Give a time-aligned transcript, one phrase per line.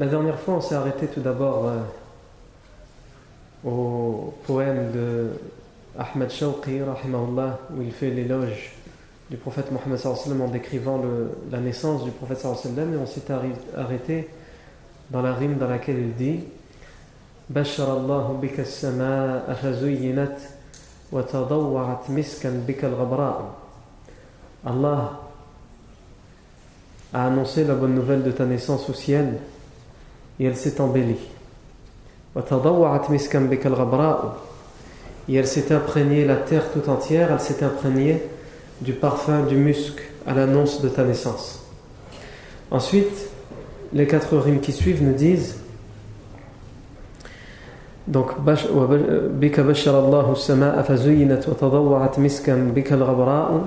[0.00, 1.80] La dernière fois, on s'est arrêté tout d'abord euh,
[3.64, 5.30] au poème de
[5.98, 8.72] Ahmad Shawqi, rahimahullah, où il fait l'éloge
[9.30, 13.32] du prophète Mohammed sallam en décrivant le, la naissance du prophète sallam, et on s'est
[13.76, 14.28] arrêté
[15.10, 16.40] dans la rime dans laquelle il dit
[17.50, 20.36] بشر الله بك السماء فزينت
[21.12, 23.54] وتضوعت مسكا بك الغبراء
[24.66, 25.20] Allah
[27.14, 29.38] a annoncé la bonne nouvelle de ta naissance au ciel
[30.41, 31.19] et elle s'est embellie.
[35.29, 38.23] Et elle s'est imprégnée, la terre tout entière, elle s'est imprégnée
[38.81, 41.63] du parfum du musc à l'annonce de ta naissance.
[42.71, 43.29] Ensuite,
[43.93, 45.57] les quatre rimes qui suivent nous disent
[48.07, 53.61] donc bika bashara Allahu sama'a fazuyyinat wa tadawwa'at miskan bika al-ghabra'u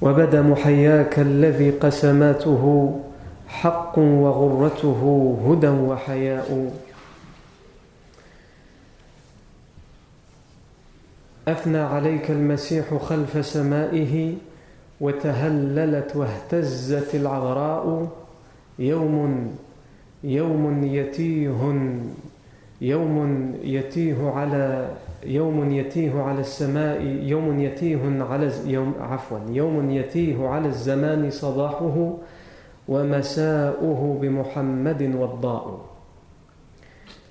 [0.00, 3.11] wa bada muhayyaka alladhi qasamatuhu
[3.52, 5.00] حق وغرته
[5.46, 6.72] هدى وحياء.
[11.48, 14.34] أثنى عليك المسيح خلف سمائه
[15.00, 18.08] وتهللت واهتزت العذراء.
[18.78, 19.56] يوم
[20.24, 21.60] يوم يتيه
[22.80, 23.16] يوم
[23.62, 24.90] يتيه على
[25.24, 32.12] يوم يتيه على السماء يوم يتيه على يوم عفوا يوم يتيه على الزمان صباحه.
[32.87, 35.79] ومساؤه بمحمد والضاء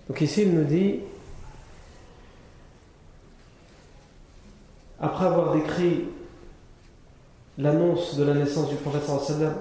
[0.08, 1.00] Donc ici il nous dit
[5.00, 6.04] après avoir décrit
[7.58, 9.54] l'annonce de la naissance du prophète sallam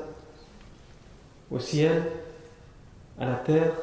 [1.52, 2.03] au ciel,
[3.20, 3.74] à la terre,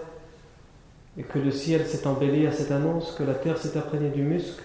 [1.16, 4.22] et que le ciel s'est embelli à cette annonce, que la terre s'est imprégnée du
[4.22, 4.58] musc,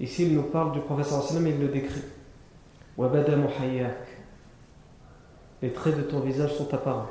[0.00, 2.02] ici il nous parle du prophète sallam et il le décrit.
[2.96, 4.17] Wabada muhayyak.
[5.61, 7.09] les traits de ton visage sont apparents.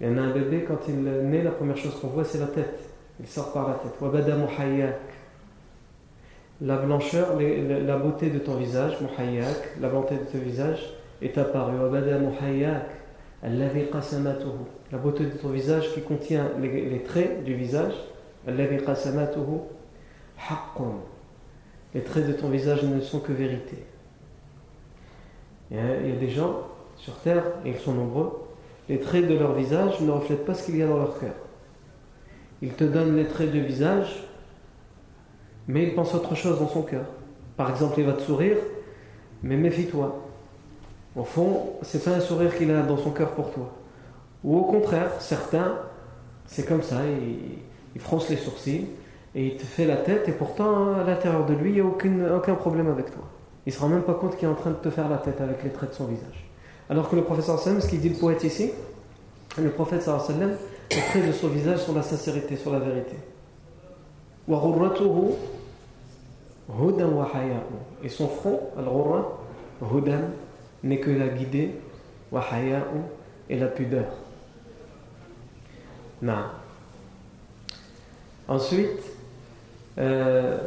[0.00, 2.38] Il y en a un bébé, quand il naît, la première chose qu'on voit, c'est
[2.38, 2.78] la tête.
[3.20, 3.92] Il sort par la tête.
[6.60, 8.96] La blancheur, la beauté de ton visage,
[9.80, 11.76] la bonté de ton visage est apparue.
[14.92, 17.94] La beauté de ton visage qui contient les, traits du visage,
[18.46, 18.76] les
[22.04, 23.84] traits de ton visage ne sont que vérité.
[25.70, 26.67] Il y a des gens
[26.98, 28.46] sur terre, et ils sont nombreux,
[28.88, 31.34] les traits de leur visage ne reflètent pas ce qu'il y a dans leur cœur.
[32.62, 34.28] Ils te donnent les traits de visage
[35.68, 37.04] mais il pense autre chose dans son cœur.
[37.56, 38.56] Par exemple, il va te sourire,
[39.42, 40.18] mais méfie-toi.
[41.14, 43.70] Au fond, c'est pas un sourire qu'il a dans son cœur pour toi.
[44.42, 45.74] Ou au contraire, certains,
[46.46, 47.58] c'est comme ça, il,
[47.94, 48.86] il, fronce les sourcils
[49.34, 52.36] et il te fait la tête, et pourtant, à l'intérieur de lui, il n'y a
[52.36, 53.24] aucun problème avec toi.
[53.66, 55.18] Il ne se rend même pas compte qu'il est en train de te faire la
[55.18, 56.47] tête avec les traits de son visage.
[56.90, 58.70] Alors que le prophète sallam, ce qu'il dit le poète ici,
[59.58, 60.56] le prophète sallam,
[60.88, 63.16] traits de son visage sont la sincérité, sur la vérité.
[68.02, 68.60] Et son front,
[69.82, 70.20] hudan,
[70.82, 71.74] n'est que la guidée,
[73.50, 74.06] et la pudeur.
[78.48, 79.02] Ensuite,
[79.98, 80.58] euh,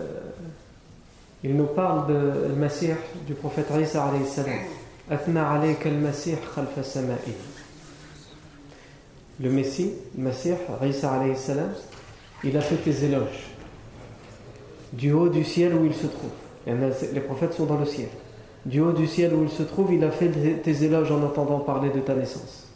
[1.43, 2.93] il nous parle de Masih
[3.25, 4.59] du prophète Isa alayhi salam.
[5.09, 7.33] Athna alayka al-Masih khalfa sama'i.
[9.39, 10.55] Le Messie, le Masih,
[10.87, 11.71] Isa alayhi salam,
[12.43, 13.51] il a fait tes éloges
[14.93, 16.31] du haut du ciel où il se trouve.
[17.13, 18.09] Les prophètes sont dans le ciel.
[18.65, 21.59] Du haut du ciel où il se trouve, il a fait tes éloges en entendant
[21.59, 22.67] parler de ta naissance.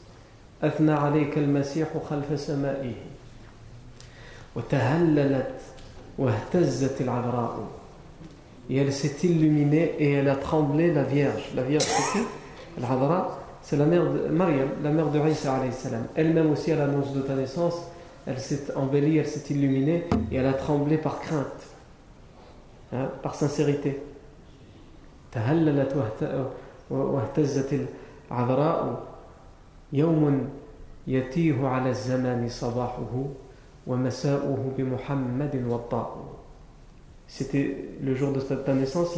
[8.70, 11.52] Et elle s'est illuminée et elle a tremblé la Vierge.
[11.56, 12.26] La Vierge c'est qui?
[13.62, 15.60] C'est la mère de Mariam, la mère de Isa
[16.16, 17.76] Elle-même aussi à l'annonce de ta naissance,
[18.28, 21.64] elle s'est embellie, elle s'est illuminée et elle a tremblé par crainte,
[22.94, 24.02] hein, par sincérité.
[37.28, 39.16] C'était le jour de ta naissance,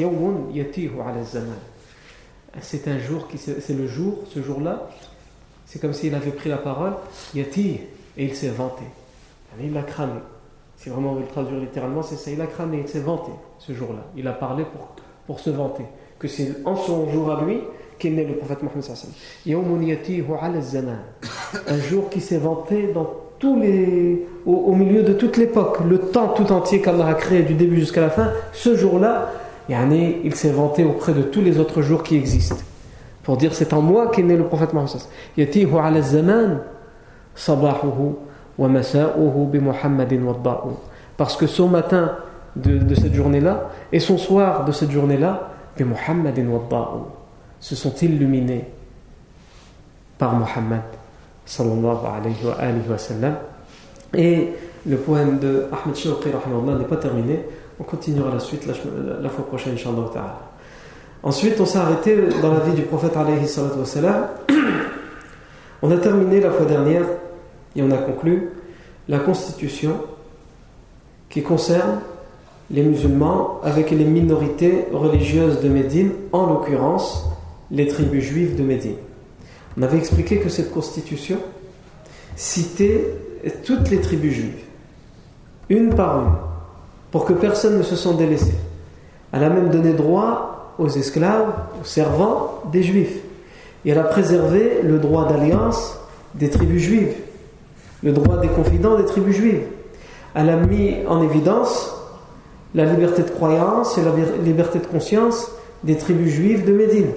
[2.61, 4.89] c'est un jour qui c'est le jour, ce jour-là,
[5.65, 6.93] c'est comme s'il avait pris la parole,
[7.35, 7.81] yati,
[8.17, 8.83] et il s'est vanté.
[9.61, 10.19] Il l'a cramé.
[10.77, 13.31] Si vraiment on veut le traduire littéralement, c'est ça, il a cramé, il s'est vanté
[13.59, 14.05] ce jour-là.
[14.15, 14.95] Il a parlé pour,
[15.25, 15.85] pour se vanter.
[16.19, 17.59] Que c'est en son jour à lui
[17.99, 18.83] qu'est né le prophète Mohammed
[21.67, 26.29] Un jour qui s'est vanté dans tous les, au, milieu de toute l'époque, le temps
[26.29, 29.31] tout entier qu'Allah a créé du début jusqu'à la fin, ce jour-là,
[29.69, 32.55] il s'est vanté auprès de tous les autres jours qui existent.
[33.23, 35.01] Pour dire c'est en moi qu'est né le prophète Mohammed.
[41.17, 42.15] Parce que son matin
[42.55, 45.51] de, cette journée-là et son soir de cette journée-là,
[47.59, 48.65] se sont illuminés
[50.17, 50.81] par Muhammad
[54.13, 54.49] Et
[54.85, 57.39] le poème de Ahmed Shawqi n'est pas terminé.
[57.79, 58.73] On continuera la suite la,
[59.29, 60.39] fois prochaine, Inch'Allah
[61.23, 63.47] Ensuite, on s'est arrêté dans la vie du prophète alayhi
[65.81, 67.05] On a terminé la fois dernière
[67.75, 68.49] et on a conclu
[69.07, 69.93] la constitution
[71.29, 71.99] qui concerne
[72.71, 77.29] les musulmans avec les minorités religieuses de Médine, en l'occurrence
[77.71, 78.95] les tribus juives de Médine.
[79.77, 81.37] On avait expliqué que cette constitution
[82.35, 83.05] citait
[83.63, 84.63] toutes les tribus juives,
[85.69, 86.31] une par une
[87.11, 88.53] pour que personne ne se sente délaissé.
[89.31, 93.17] Elle a même donné droit aux esclaves, aux servants des juifs.
[93.85, 95.97] Et elle a préservé le droit d'alliance
[96.35, 97.15] des tribus juives,
[98.03, 99.63] le droit des confidents des tribus juives.
[100.35, 101.93] Elle a mis en évidence
[102.75, 104.11] la liberté de croyance et la
[104.43, 105.51] liberté de conscience
[105.83, 107.11] des tribus juives de Médine.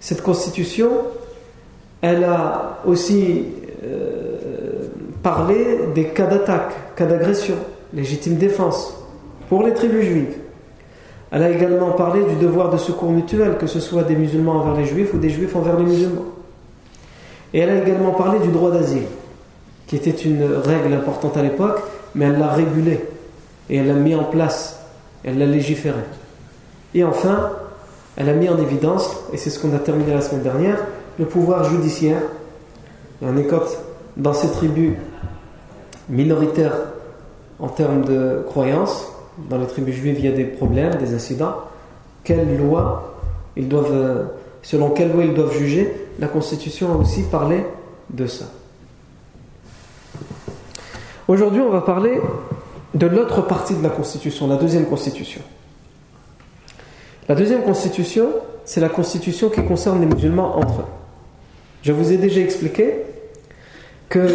[0.00, 0.90] Cette constitution,
[2.02, 3.44] elle a aussi
[3.84, 4.38] euh,
[5.22, 7.56] parlé des cas d'attaque, cas d'agression,
[7.92, 8.94] légitime défense
[9.48, 10.34] pour les tribus juives.
[11.30, 14.74] Elle a également parlé du devoir de secours mutuel, que ce soit des musulmans envers
[14.74, 16.24] les juifs ou des juifs envers les musulmans.
[17.52, 19.06] Et elle a également parlé du droit d'asile,
[19.86, 21.80] qui était une règle importante à l'époque,
[22.14, 23.00] mais elle l'a régulé
[23.68, 24.80] et elle l'a mis en place,
[25.24, 26.00] elle l'a légiféré.
[26.94, 27.50] Et enfin,
[28.16, 30.84] elle a mis en évidence, et c'est ce qu'on a terminé la semaine dernière,
[31.18, 32.22] le pouvoir judiciaire.
[33.22, 33.78] en écoute
[34.16, 34.94] dans ces tribus
[36.08, 36.76] minoritaires
[37.58, 39.06] en termes de croyances,
[39.48, 41.54] dans les tribus juives, il y a des problèmes, des incidents.
[42.24, 43.16] Quelle loi
[43.56, 44.24] ils doivent, euh,
[44.62, 46.08] selon quelle loi ils doivent juger?
[46.18, 47.64] La Constitution a aussi parlé
[48.10, 48.46] de ça.
[51.28, 52.20] Aujourd'hui, on va parler
[52.94, 55.42] de l'autre partie de la Constitution, la deuxième Constitution.
[57.28, 58.28] La deuxième Constitution,
[58.64, 60.99] c'est la Constitution qui concerne les musulmans entre eux.
[61.82, 62.94] Je vous ai déjà expliqué
[64.08, 64.26] que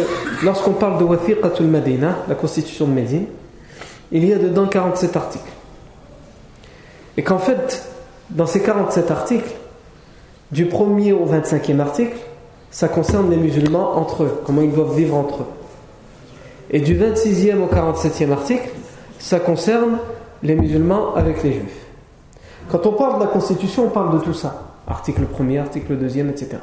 [0.42, 3.26] lorsqu'on parle de Wathiqatul Madina, la Constitution de Médine,
[4.10, 5.52] il y a dedans 47 articles.
[7.16, 7.86] Et qu'en fait,
[8.30, 9.54] dans ces 47 articles,
[10.50, 12.16] du 1er au 25e article,
[12.70, 15.46] ça concerne les musulmans entre eux, comment ils doivent vivre entre eux.
[16.70, 18.68] Et du 26e au 47e article,
[19.18, 19.98] ça concerne
[20.42, 21.86] les musulmans avec les juifs.
[22.68, 24.74] Quand on parle de la Constitution, on parle de tout ça.
[24.86, 26.58] Article 1er, article 2e, etc.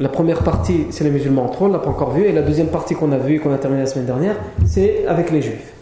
[0.00, 2.24] La première partie, c'est les musulmans entre eux, on ne l'a pas encore vu.
[2.24, 5.06] Et la deuxième partie qu'on a vue et qu'on a terminée la semaine dernière, c'est
[5.06, 5.74] avec les juifs.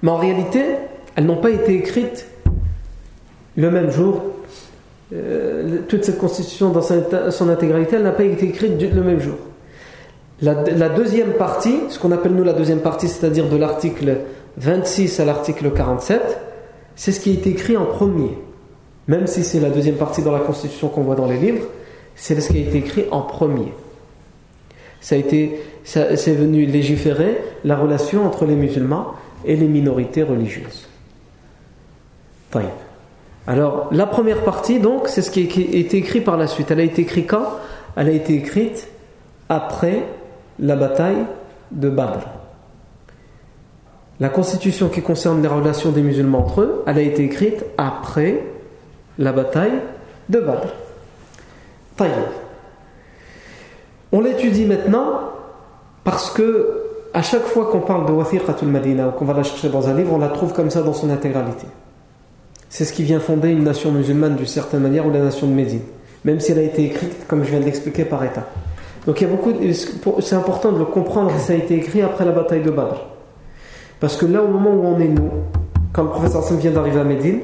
[0.00, 0.60] Mais en réalité,
[1.14, 2.26] elles n'ont pas été écrites
[3.56, 4.22] le même jour.
[5.12, 9.36] Euh, toute cette constitution dans son intégralité, elle n'a pas été écrite le même jour.
[10.40, 10.54] La,
[10.88, 14.16] deuxième partie, ce qu'on appelle nous la deuxième partie, c'est-à-dire de l'article
[14.56, 16.20] 26 à l'article 47,
[16.96, 18.30] c'est ce qui a été écrit en premier.
[19.08, 21.66] Même si c'est la deuxième partie dans la constitution qu'on voit dans les livres,
[22.16, 23.72] c'est ce qui a été écrit en premier.
[25.00, 29.14] Ça a été, c'est venu légiférer la relation entre les musulmans
[29.44, 30.88] et les minorités religieuses.
[33.46, 36.70] Alors, la première partie, donc, c'est ce qui a été écrit par la suite.
[36.70, 37.46] Elle a été écrite quand?
[37.96, 38.88] Elle a été écrite
[39.48, 40.04] après
[40.58, 41.24] la bataille
[41.72, 42.28] de Badr.
[44.20, 48.44] la constitution qui concerne les relations des musulmans entre eux, elle a été écrite après
[49.18, 49.80] la bataille
[50.28, 50.68] de Badr.
[54.12, 55.20] On l'étudie maintenant
[56.04, 56.82] parce que
[57.14, 59.94] à chaque fois qu'on parle de Wathiqatul Madina ou qu'on va la chercher dans un
[59.94, 61.66] livre, on la trouve comme ça dans son intégralité.
[62.68, 65.52] C'est ce qui vient fonder une nation musulmane d'une certaine manière ou la nation de
[65.52, 65.82] Médine,
[66.24, 68.46] même si elle a été écrite, comme je viens de l'expliquer, par État.
[69.06, 69.52] Donc il y a beaucoup,
[70.20, 73.06] c'est important de le comprendre ça a été écrit après la bataille de Badr.
[74.00, 75.30] Parce que là, au moment où on est nous,
[75.92, 77.40] quand le professeur Sam vient d'arriver à Médine,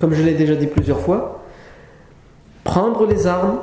[0.00, 1.40] comme je l'ai déjà dit plusieurs fois,
[2.62, 3.58] prendre les armes,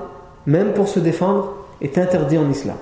[0.48, 2.78] même pour se défendre, est interdit en islam.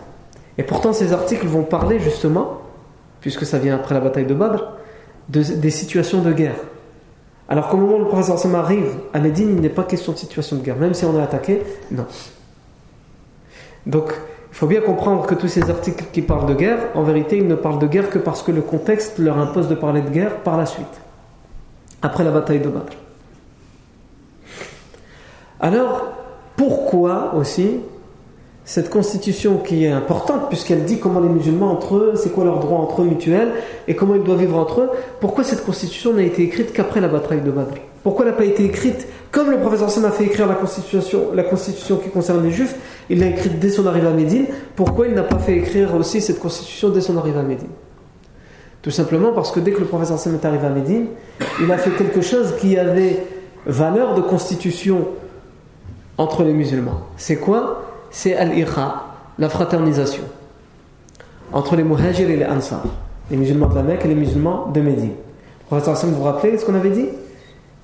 [0.58, 2.62] Et pourtant, ces articles vont parler justement,
[3.20, 4.64] puisque ça vient après la bataille de Badr,
[5.28, 6.56] des situations de guerre.
[7.50, 10.56] Alors qu'au moment où le professeur arrive à Médine, il n'est pas question de situation
[10.56, 12.06] de guerre, même si on est attaqué, non.
[13.86, 14.14] Donc,
[14.52, 17.48] il faut bien comprendre que tous ces articles qui parlent de guerre, en vérité, ils
[17.48, 20.38] ne parlent de guerre que parce que le contexte leur impose de parler de guerre
[20.38, 20.86] par la suite,
[22.02, 22.94] après la bataille de Badr.
[25.60, 26.15] Alors,
[26.56, 27.80] pourquoi aussi
[28.64, 32.60] cette constitution qui est importante, puisqu'elle dit comment les musulmans entre eux, c'est quoi leurs
[32.60, 33.52] droits entre eux mutuels,
[33.88, 37.08] et comment ils doivent vivre entre eux, pourquoi cette constitution n'a été écrite qu'après la
[37.08, 37.76] bataille de Badr?
[38.02, 41.34] Pourquoi elle n'a pas été écrite comme le professeur Sam a fait écrire la constitution,
[41.34, 42.76] la constitution qui concerne les juifs,
[43.10, 44.46] il l'a écrite dès son arrivée à Médine,
[44.78, 47.68] pourquoi il n'a pas fait écrire aussi cette constitution dès son arrivée à Médine?
[48.82, 51.08] Tout simplement parce que dès que le professeur Sam est arrivé à Médine,
[51.62, 53.26] il a fait quelque chose qui avait
[53.66, 55.08] valeur de constitution
[56.18, 57.02] entre les musulmans.
[57.18, 57.84] C'est quoi?
[58.12, 59.04] C'est al-Iqa,
[59.38, 60.24] la fraternisation
[61.54, 62.84] entre les muhajir et les ansar,
[63.30, 65.12] les musulmans de la Mecque et les musulmans de Médine.
[65.12, 67.08] Le professeur Hassan, vous vous rappelez ce qu'on avait dit?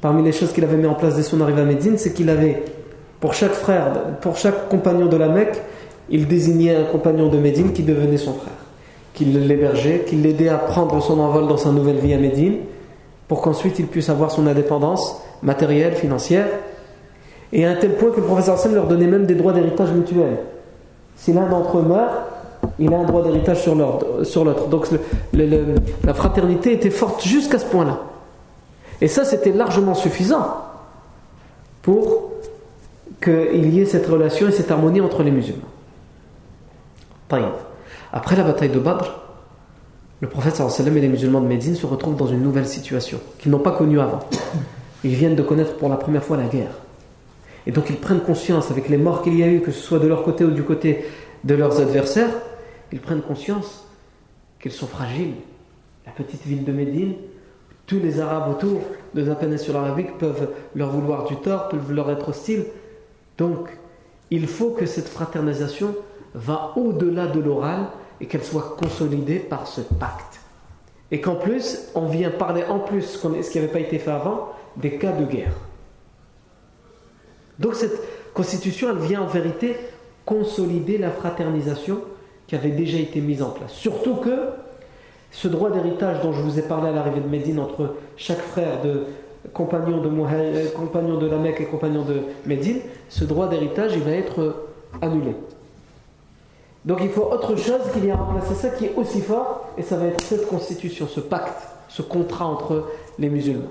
[0.01, 2.29] Parmi les choses qu'il avait mis en place dès son arrivée à Médine, c'est qu'il
[2.29, 2.63] avait,
[3.19, 5.61] pour chaque frère, pour chaque compagnon de la Mecque,
[6.09, 8.53] il désignait un compagnon de Médine qui devenait son frère,
[9.13, 12.55] qu'il l'hébergeait, qu'il l'aidait à prendre son envol dans sa nouvelle vie à Médine,
[13.27, 16.47] pour qu'ensuite il puisse avoir son indépendance matérielle, financière,
[17.53, 19.91] et à un tel point que le professeur Hassan leur donnait même des droits d'héritage
[19.91, 20.37] mutuels.
[21.15, 22.11] Si l'un d'entre eux meurt,
[22.79, 24.67] il a un droit d'héritage sur l'autre.
[24.69, 24.87] Donc
[26.03, 27.99] la fraternité était forte jusqu'à ce point-là.
[29.01, 30.57] Et ça, c'était largement suffisant
[31.81, 32.31] pour
[33.21, 35.61] qu'il y ait cette relation et cette harmonie entre les musulmans.
[38.13, 39.21] Après la bataille de Badr,
[40.19, 43.51] le prophète sallam et les musulmans de Médine se retrouvent dans une nouvelle situation qu'ils
[43.51, 44.19] n'ont pas connue avant.
[45.03, 46.80] Ils viennent de connaître pour la première fois la guerre.
[47.67, 49.99] Et donc ils prennent conscience, avec les morts qu'il y a eu, que ce soit
[49.99, 51.05] de leur côté ou du côté
[51.43, 52.31] de leurs adversaires,
[52.91, 53.87] ils prennent conscience
[54.59, 55.33] qu'ils sont fragiles.
[56.05, 57.13] La petite ville de Médine,
[57.85, 58.81] tous les Arabes autour
[59.13, 62.65] de la péninsule arabique peuvent leur vouloir du tort, peuvent leur être hostiles.
[63.37, 63.69] Donc,
[64.29, 65.95] il faut que cette fraternisation
[66.33, 67.87] va au-delà de l'oral
[68.19, 70.39] et qu'elle soit consolidée par ce pacte.
[71.11, 74.53] Et qu'en plus, on vient parler en plus, ce qui n'avait pas été fait avant,
[74.77, 75.53] des cas de guerre.
[77.61, 79.77] Donc cette constitution, elle vient en vérité
[80.25, 81.99] consolider la fraternisation
[82.47, 83.71] qui avait déjà été mise en place.
[83.71, 84.31] Surtout que
[85.31, 88.81] ce droit d'héritage dont je vous ai parlé à l'arrivée de Médine entre chaque frère
[88.81, 89.03] de
[89.53, 94.55] compagnon de, euh, la Mecque et compagnon de Médine, ce droit d'héritage, il va être
[95.01, 95.35] annulé.
[96.83, 99.97] Donc il faut autre chose qui vient remplacer ça qui est aussi fort, et ça
[99.97, 102.87] va être cette constitution, ce pacte, ce contrat entre
[103.19, 103.69] les musulmans.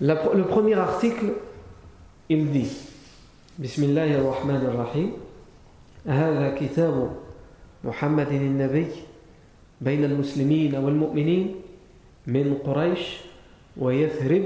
[0.00, 1.32] le premier article
[2.32, 2.72] il dit
[3.58, 5.12] بسم الله الرحمن الرحيم
[6.08, 7.12] هذا كتاب
[7.84, 8.86] محمد النبي
[9.80, 11.54] بين المسلمين والمؤمنين
[12.26, 13.20] من قريش
[13.76, 14.44] ويثرب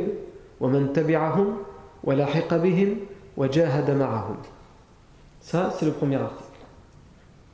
[0.60, 1.56] ومن تبعهم
[2.04, 2.96] ولاحق بهم
[3.36, 4.36] وجاهد معهم
[5.40, 6.58] Ça, c'est le premier article.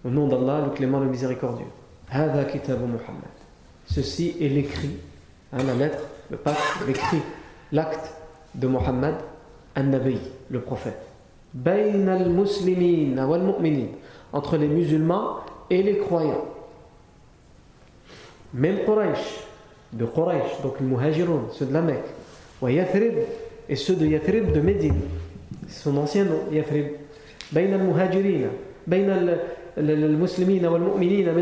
[0.03, 1.69] Au nom d'Allah, le clément, le miséricordieux.
[2.09, 3.33] هذا كتاب محمد.
[3.85, 4.97] Ceci est l'écrit,
[5.53, 7.21] hein, la lettre, le pacte, l'écrit,
[7.73, 8.15] l'acte
[8.55, 9.17] de Mohammed
[9.75, 10.19] An-Nabi,
[10.51, 10.99] le prophète.
[11.55, 13.17] Bayn al-Muslimin
[14.33, 15.39] entre les musulmans
[15.71, 16.47] et les croyants.
[18.55, 19.45] Même Quraysh,
[19.93, 22.05] de Quraysh, donc les Muhajirun, ceux de la Mecque.
[22.61, 23.15] Wa Yathrib,
[23.69, 25.01] et ceux de Yathrib de Médine.
[25.69, 26.87] C'est son ancien nom, Yathrib.
[27.51, 28.49] Bayn al-Muhajirina,
[28.87, 29.09] Bayn
[29.77, 31.33] al-Muslimina wal-Mu'minina.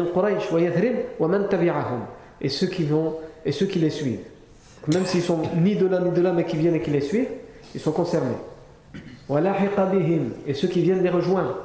[2.41, 4.25] Et ceux qui vont, et ceux qui les suivent.
[4.93, 7.01] Même s'ils sont ni de là ni de là, mais qui viennent et qui les
[7.01, 7.29] suivent
[7.75, 8.37] ils sont concernés.
[10.47, 11.57] Et ceux qui viennent les rejoindre.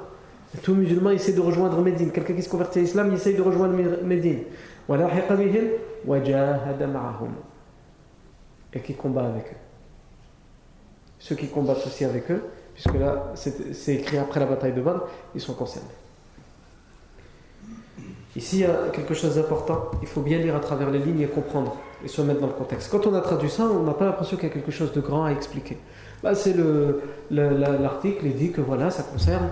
[0.61, 2.11] Tout musulman essaie de rejoindre Médine.
[2.11, 4.43] Quelqu'un qui se convertit à l'islam, il essaie de rejoindre Médine.
[8.73, 9.57] Et qui combat avec eux.
[11.17, 12.43] Ceux qui combattent aussi avec eux,
[12.73, 15.87] puisque là c'est écrit après la bataille de Badr, ils sont concernés.
[18.35, 19.91] Ici, il y a quelque chose d'important.
[20.01, 22.53] Il faut bien lire à travers les lignes et comprendre et se mettre dans le
[22.53, 22.91] contexte.
[22.91, 25.01] Quand on a traduit ça, on n'a pas l'impression qu'il y a quelque chose de
[25.01, 25.77] grand à expliquer.
[26.23, 26.55] Bah, c'est
[27.31, 29.49] l'article, il dit que voilà, ça concerne,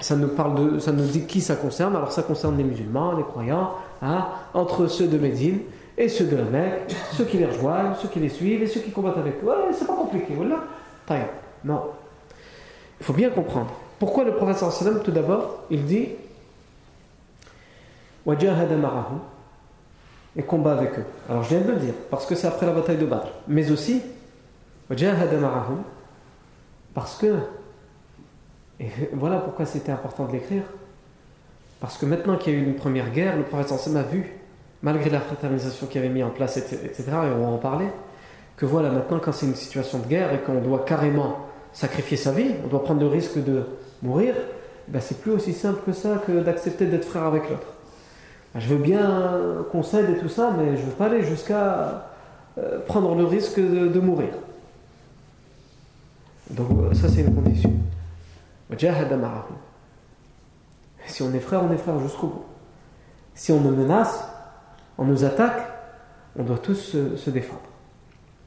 [0.00, 1.96] ça nous parle de, ça nous dit qui ça concerne.
[1.96, 5.58] Alors ça concerne les musulmans, les croyants, hein, entre ceux de Médine
[5.98, 8.80] et ceux de la Mecque, ceux qui les rejoignent, ceux qui les suivent et ceux
[8.80, 9.46] qui combattent avec eux.
[9.46, 10.62] Ouais, c'est pas compliqué, voilà.
[11.64, 11.82] Non.
[13.00, 13.72] Il faut bien comprendre.
[13.98, 16.08] Pourquoi le prophète sallam, tout d'abord, il dit
[20.36, 21.04] et combat avec eux.
[21.28, 23.28] Alors je viens de le dire, parce que c'est après la bataille de Badr.
[23.48, 24.02] Mais aussi,
[26.94, 27.34] parce que,
[28.78, 30.62] et voilà pourquoi c'était important de l'écrire,
[31.80, 34.32] parce que maintenant qu'il y a eu une première guerre, le prophète sallam a vu
[34.82, 37.86] malgré la fraternisation qu'il avait mis en place, etc., et on va en parler,
[38.56, 42.32] que voilà, maintenant quand c'est une situation de guerre et qu'on doit carrément sacrifier sa
[42.32, 43.64] vie, on doit prendre le risque de
[44.02, 44.34] mourir,
[44.88, 47.66] ben c'est plus aussi simple que ça que d'accepter d'être frère avec l'autre.
[48.58, 52.06] Je veux bien qu'on cède et tout ça, mais je ne veux pas aller jusqu'à
[52.58, 54.30] euh, prendre le risque de, mourir.
[56.50, 57.72] Donc euh, ça c'est une condition.
[61.06, 62.44] Si on est frère, on est frère jusqu'au bout.
[63.34, 64.26] Si on nous menace,
[64.96, 65.68] on nous attaque,
[66.38, 67.60] on doit tous se, défendre.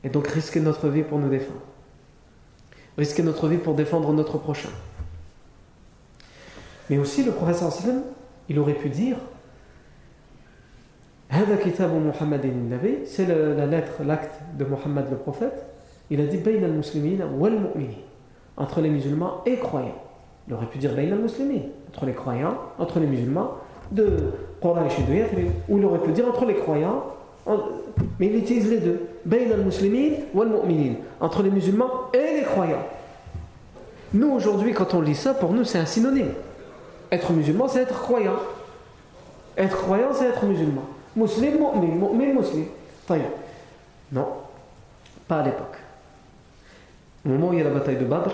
[0.03, 1.61] Et donc risquer notre vie pour nous défendre.
[2.97, 4.69] Risquer notre vie pour défendre notre prochain.
[6.89, 8.01] Mais aussi le professeur sallam,
[8.49, 9.17] il aurait pu dire
[13.05, 15.65] c'est la lettre, l'acte de Mohammed le prophète.
[16.09, 16.39] Il a dit
[18.57, 19.95] entre les musulmans et croyants.
[20.47, 23.51] Il aurait pi dire entre les croyants, entre les musulmans
[23.91, 27.03] de Quraysh et de ou il aurait pu dire entre les croyants,
[28.19, 29.07] mais il utilise les deux.
[31.21, 32.85] Entre les musulmans et les croyants.
[34.13, 36.33] Nous aujourd'hui, quand on lit ça, pour nous c'est un synonyme.
[37.11, 38.37] Être musulman, c'est être croyant.
[39.57, 40.83] Être croyant, c'est être musulman.
[41.19, 42.65] Musulman, mu'min, mu'min, muslim.
[44.11, 44.27] Non,
[45.27, 45.77] pas à l'époque.
[47.25, 48.31] Au moment où il y a la bataille de Badr,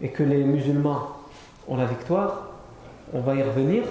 [0.00, 1.08] et que les musulmans
[1.68, 2.48] ont la victoire,
[3.12, 3.84] on va y revenir.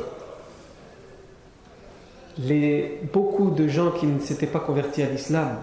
[2.37, 5.57] Les, beaucoup de gens qui ne s'étaient pas convertis à l'islam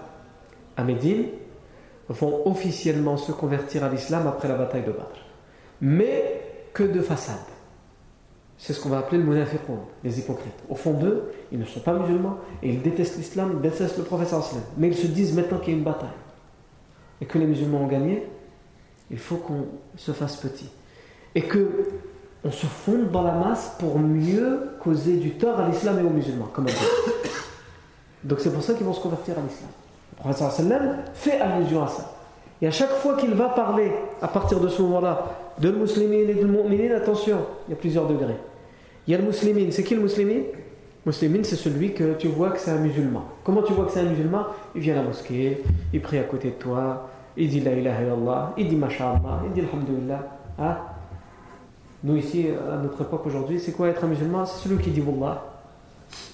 [0.77, 1.25] à Médine
[2.07, 5.25] vont officiellement se convertir à l'islam après la bataille de Badr.
[5.81, 6.41] Mais
[6.73, 7.37] que de façade.
[8.59, 10.53] C'est ce qu'on va appeler le munafiqoun, les hypocrites.
[10.69, 14.03] Au fond d'eux, ils ne sont pas musulmans et ils détestent l'islam, ils détestent le
[14.03, 14.45] professeur.
[14.77, 16.09] Mais ils se disent maintenant qu'il y a une bataille
[17.21, 18.27] et que les musulmans ont gagné,
[19.09, 20.69] il faut qu'on se fasse petit.
[21.35, 21.87] Et que
[22.43, 26.09] on se fonde dans la masse pour mieux causer du tort à l'islam et aux
[26.09, 26.67] musulmans, comme
[28.23, 29.69] Donc c'est pour ça qu'ils vont se convertir à l'islam.
[30.11, 30.51] Le professeur
[31.13, 32.13] fait allusion à ça.
[32.61, 33.91] Et à chaque fois qu'il va parler,
[34.21, 35.25] à partir de ce moment-là,
[35.59, 38.35] de musulmans et de mu'minin, attention, il y a plusieurs degrés.
[39.09, 40.43] Il y a le musulman, c'est qui le musulman
[41.03, 43.23] Musulman, c'est celui que tu vois que c'est un musulman.
[43.43, 44.45] Comment tu vois que c'est un musulman?
[44.75, 48.03] Il vient à la mosquée, il prie à côté de toi, il dit la ilaha
[48.03, 50.27] illallah, il dit masha'Allah, il dit alhamdulillah.
[50.59, 50.77] Hein?
[52.03, 54.45] Nous ici, à notre époque aujourd'hui, c'est quoi être un musulman?
[54.45, 55.43] C'est celui qui dit Wallah.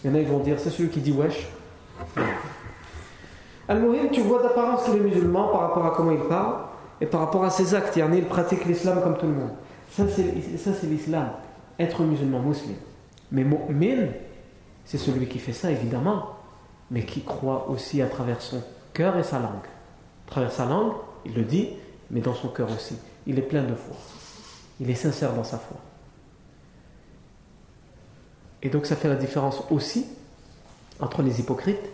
[0.04, 1.48] Il y en a, ils vont dire, c'est celui qui dit Wesh.
[3.70, 6.56] Al-Muhim, tu vois d'apparence qu'il est musulman par rapport à comment il parle
[7.00, 7.96] et par rapport à ses actes.
[7.96, 9.52] Il pratique l'islam comme tout le monde.
[9.92, 11.30] Ça, c'est l'islam.
[11.80, 12.76] Être musulman, musulman.
[13.32, 14.08] Mais mu'min,
[14.86, 16.38] c'est celui qui fait ça, évidemment,
[16.92, 18.62] mais qui croit aussi à travers son
[18.94, 19.66] cœur et sa langue.
[20.28, 20.94] À travers sa langue,
[21.26, 21.70] il le dit,
[22.12, 22.98] mais dans son cœur aussi.
[23.28, 23.96] Il est plein de foi.
[24.80, 25.78] Il est sincère dans sa foi.
[28.62, 30.08] Et donc ça fait la différence aussi
[31.00, 31.90] entre les hypocrites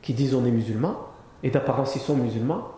[0.00, 0.96] qui disent on est musulmans,
[1.42, 2.68] et d'apparence ils sont musulmans,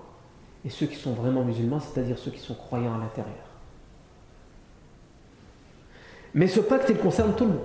[0.64, 3.54] et ceux qui sont vraiment musulmans, c'est-à-dire ceux qui sont croyants à l'intérieur.
[6.34, 7.60] Mais ce pacte, il concerne tout le monde.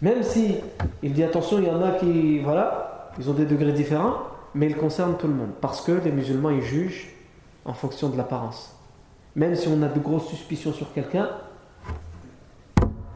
[0.00, 0.56] Même si
[1.02, 4.16] il dit attention, il y en a qui, voilà, ils ont des degrés différents,
[4.54, 5.50] mais il concerne tout le monde.
[5.60, 7.14] Parce que les musulmans, ils jugent
[7.64, 8.74] en fonction de l'apparence.
[9.36, 11.28] Même si on a de grosses suspicions sur quelqu'un,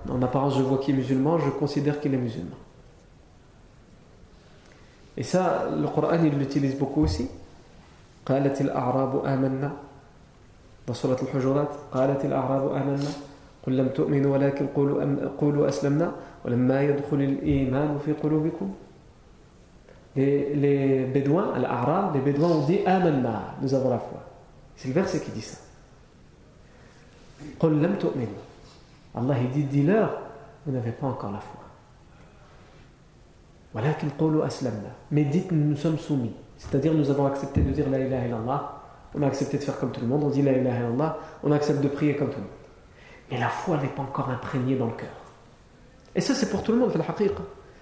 [0.09, 2.56] en apparence je vois qu'il est musulman, je considère qu'il est musulman.
[5.16, 7.28] Et ça, le Coran, il l'utilise beaucoup aussi.
[8.26, 9.72] قالت الأعراب آمنا
[10.88, 13.11] dans Surat al-Hujurat قالت الأعراب آمنا
[13.66, 16.12] قل لم تؤمنوا ولكن قولوا, أم قولوا أسلمنا
[16.44, 18.70] ولما يدخل الإيمان في قلوبكم
[20.16, 24.22] les, les bédouins, l'Arab, les bédouins ont dit Amanna, nous avons la foi.
[24.74, 25.59] C'est le verset qui dit ça.
[29.14, 30.20] Allah il dit dis-leur
[30.64, 31.61] vous n'avez pas encore la foi
[35.11, 38.72] mais dites nous sommes soumis c'est-à-dire nous avons accepté de dire la ilaha illallah
[39.14, 41.52] on a accepté de faire comme tout le monde on dit la ilaha illallah on
[41.52, 42.60] accepte de prier comme tout le monde
[43.31, 45.09] mais la foi n'est pas encore imprégnée dans le cœur
[46.13, 46.91] Et ça, c'est pour tout le monde,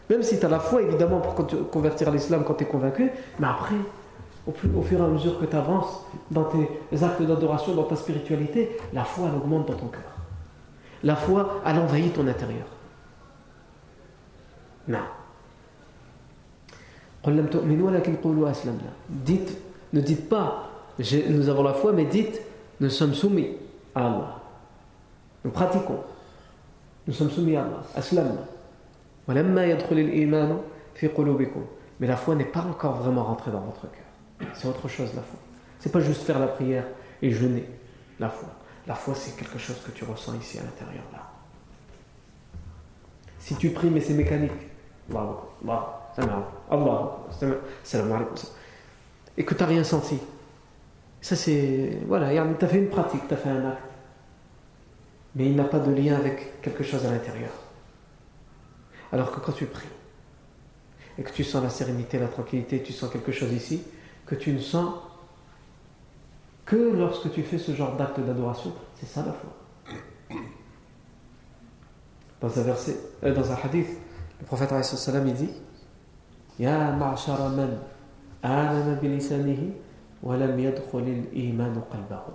[0.09, 1.35] Même si tu as la foi, évidemment, pour
[1.71, 3.75] convertir à l'islam quand tu es convaincu, mais après,
[4.47, 8.77] au, fur et à mesure que tu avances dans tes actes d'adoration, dans ta spiritualité,
[8.93, 10.01] la foi, augmente dans ton cœur.
[11.03, 12.67] La foi, elle envahit ton intérieur.
[14.87, 14.99] Non.
[19.09, 19.57] Dites,
[19.93, 20.69] ne dites pas,
[21.29, 22.41] nous avons la foi, mais dites,
[22.79, 23.57] nous sommes soumis
[23.95, 24.38] à Allah.
[25.43, 26.03] Nous pratiquons.
[27.07, 27.83] Nous sommes soumis à Allah.
[27.95, 28.45] Aslamna.
[29.27, 29.35] Mais
[32.07, 34.49] la foi n'est pas encore vraiment rentrée dans votre cœur.
[34.53, 35.39] C'est autre chose la foi.
[35.79, 36.85] C'est pas juste faire la prière
[37.21, 37.65] et jeûner.
[38.19, 38.49] La foi.
[38.87, 41.19] La foi, c'est quelque chose que tu ressens ici à l'intérieur là.
[43.37, 44.51] Si tu pries, mais c'est mécanique.
[45.11, 45.99] Allah, Allah,
[49.37, 50.19] et que tu n'as rien senti.
[51.21, 51.97] Ça, c'est.
[52.07, 53.88] Voilà, tu as fait une pratique, tu as fait un acte.
[55.35, 57.51] Mais il n'a pas de lien avec quelque chose à l'intérieur.
[59.11, 59.87] Alors que quand tu pries,
[61.17, 63.83] et que tu sens la sérénité, la tranquillité, tu sens quelque chose ici,
[64.25, 64.93] que tu ne sens
[66.65, 69.49] que lorsque tu fais ce genre d'acte d'adoration, c'est ça la foi.
[72.39, 73.87] Dans un verset, euh, dans un hadith,
[74.39, 75.49] le prophète il dit
[76.57, 77.79] Ya ma'shara man
[80.23, 80.57] wa lam
[81.91, 82.31] qalbahu.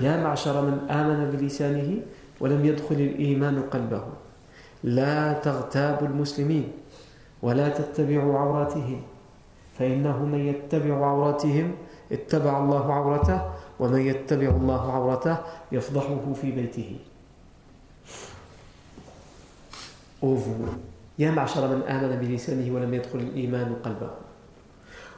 [0.00, 2.00] يا معشر من آمن بلسانه
[2.40, 4.04] ولم يدخل الإيمان قلبه
[4.84, 6.72] لا تغتابوا المسلمين
[7.42, 9.02] ولا تتبعوا عوراتهم
[9.78, 11.72] فإنه من يتبع عوراتهم
[12.12, 13.40] اتبع الله عورته
[13.80, 15.36] ومن يتبع الله عورته
[15.72, 16.96] يفضحه في بيته
[21.18, 24.22] ma'ashara man amana bilisanihi wa lam yadkhul al-iman qalbahu.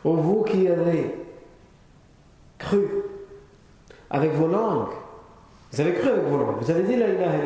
[0.05, 1.13] Ô vous qui avez
[2.59, 3.20] cru
[4.11, 4.93] avec vos langues,
[5.73, 7.37] vous avez cru avec vos langues, vous avez dit la ilaha.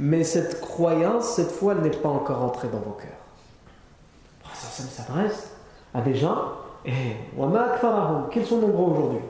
[0.00, 3.08] Mais cette croyance, cette foi, elle n'est pas encore entrée dans vos cœurs.
[4.52, 5.56] Ça, ça s'adresse
[5.94, 6.52] à des gens,
[6.84, 7.16] et
[8.32, 9.20] qu'ils sont nombreux aujourd'hui,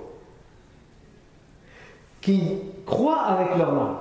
[2.20, 3.96] qui croient avec leur langue,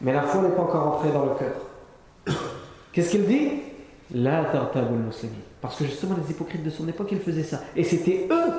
[0.00, 2.36] mais la foi n'est pas encore entrée dans le cœur.
[2.92, 3.62] Qu'est-ce qu'il dit?
[4.14, 5.34] La tartabul muslimin.
[5.60, 7.60] Parce que justement, les hypocrites de son époque, ils faisaient ça.
[7.74, 8.52] Et c'était eux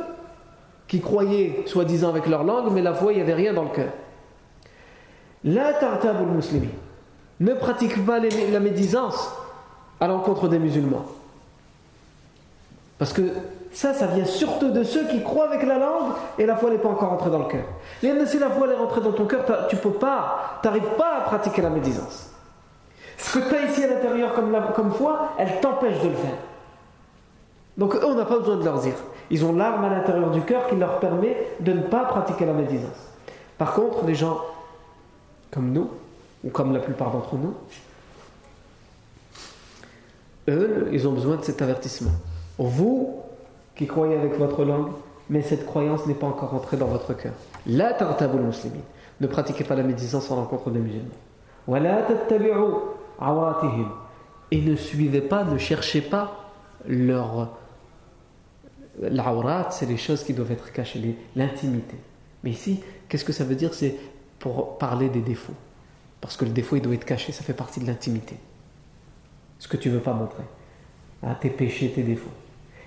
[0.88, 3.70] qui croyaient, soi-disant, avec leur langue, mais la foi, il n'y avait rien dans le
[3.70, 3.92] cœur.
[5.44, 6.68] La tartabul muslimin.
[7.40, 9.32] Ne pratique pas la médisance
[10.00, 11.06] à l'encontre des musulmans.
[12.98, 13.24] Parce que
[13.72, 16.78] ça, ça vient surtout de ceux qui croient avec la langue et la foi n'est
[16.78, 17.66] pas encore entrée dans le cœur.
[18.26, 21.22] Si la foi est rentrée dans ton cœur, tu peux pas, tu n'arrives pas à
[21.22, 22.30] pratiquer la médisance.
[23.18, 26.38] Ce que tu as ici à l'intérieur comme, comme foi, elle t'empêche de le faire.
[27.78, 28.96] Donc eux, on n'a pas besoin de leur dire.
[29.30, 32.54] Ils ont l'arme à l'intérieur du cœur qui leur permet de ne pas pratiquer la
[32.54, 33.10] médisance.
[33.58, 34.40] Par contre, les gens
[35.52, 35.90] comme nous,
[36.44, 37.54] ou comme la plupart d'entre nous,
[40.50, 42.12] eux, ils ont besoin de cet avertissement.
[42.58, 43.22] Vous,
[43.76, 44.92] qui croyez avec votre langue,
[45.30, 47.34] mais cette croyance n'est pas encore entrée dans votre cœur.
[47.66, 48.76] La tartabul muslimin.
[49.22, 51.10] Ne pratiquez pas la médisance en rencontre des musulmans.
[54.52, 56.52] Et ne suivez pas, ne cherchez pas
[56.88, 57.50] leur.
[59.02, 61.96] L'awrat, c'est les choses qui doivent être cachées, l'intimité.
[62.44, 63.74] Mais ici, qu'est-ce que ça veut dire?
[63.74, 63.96] C'est
[64.40, 65.54] pour parler des défauts.
[66.22, 68.36] Parce que le défaut, il doit être caché, ça fait partie de l'intimité.
[69.60, 70.44] Ce que tu ne veux pas montrer.
[71.24, 72.30] Ah, tes péchés, tes défauts.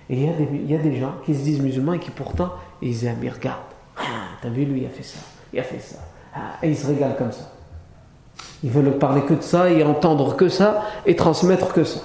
[0.09, 1.99] Et il y, a des, il y, a des gens qui se disent musulmans et
[1.99, 3.59] qui pourtant, ils aiment, ils regardent.
[3.97, 4.01] Ah,
[4.41, 5.19] t'as vu, lui, il a fait ça,
[5.53, 5.97] il a fait ça.
[6.33, 7.51] Ah, et ils se régalent comme ça.
[8.63, 11.99] Ils veulent parler que de ça et entendre que ça et transmettre que ça.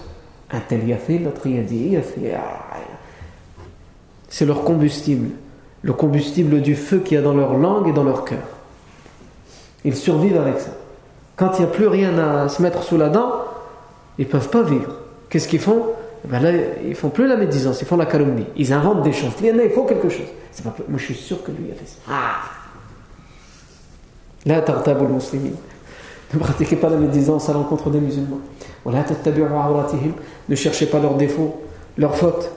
[0.50, 2.34] Un tel y a fait, l'autre y a dit, il a fait.
[4.34, 5.28] C'est leur combustible,
[5.82, 8.42] le combustible du feu qu'il y a dans leur langue et dans leur cœur.
[9.84, 10.72] Ils survivent avec ça.
[11.36, 13.30] Quand il n'y a plus rien à se mettre sous la dent,
[14.18, 14.92] ils ne peuvent pas vivre.
[15.30, 15.84] Qu'est-ce qu'ils font?
[16.24, 16.50] Eh ben là,
[16.84, 18.46] Ils font plus la médisance, ils font la calomnie.
[18.56, 19.30] Ils inventent des choses.
[19.38, 20.26] Il y en a, il faut quelque chose.
[20.64, 21.98] Moi, je suis sûr que lui a fait ça.
[22.10, 22.40] Ah
[24.46, 25.54] La tartabul muslimin.
[26.32, 28.40] Ne pratiquez pas la médisance à l'encontre des musulmans.
[30.48, 31.62] Ne cherchez pas leurs défauts,
[31.96, 32.50] leurs fautes.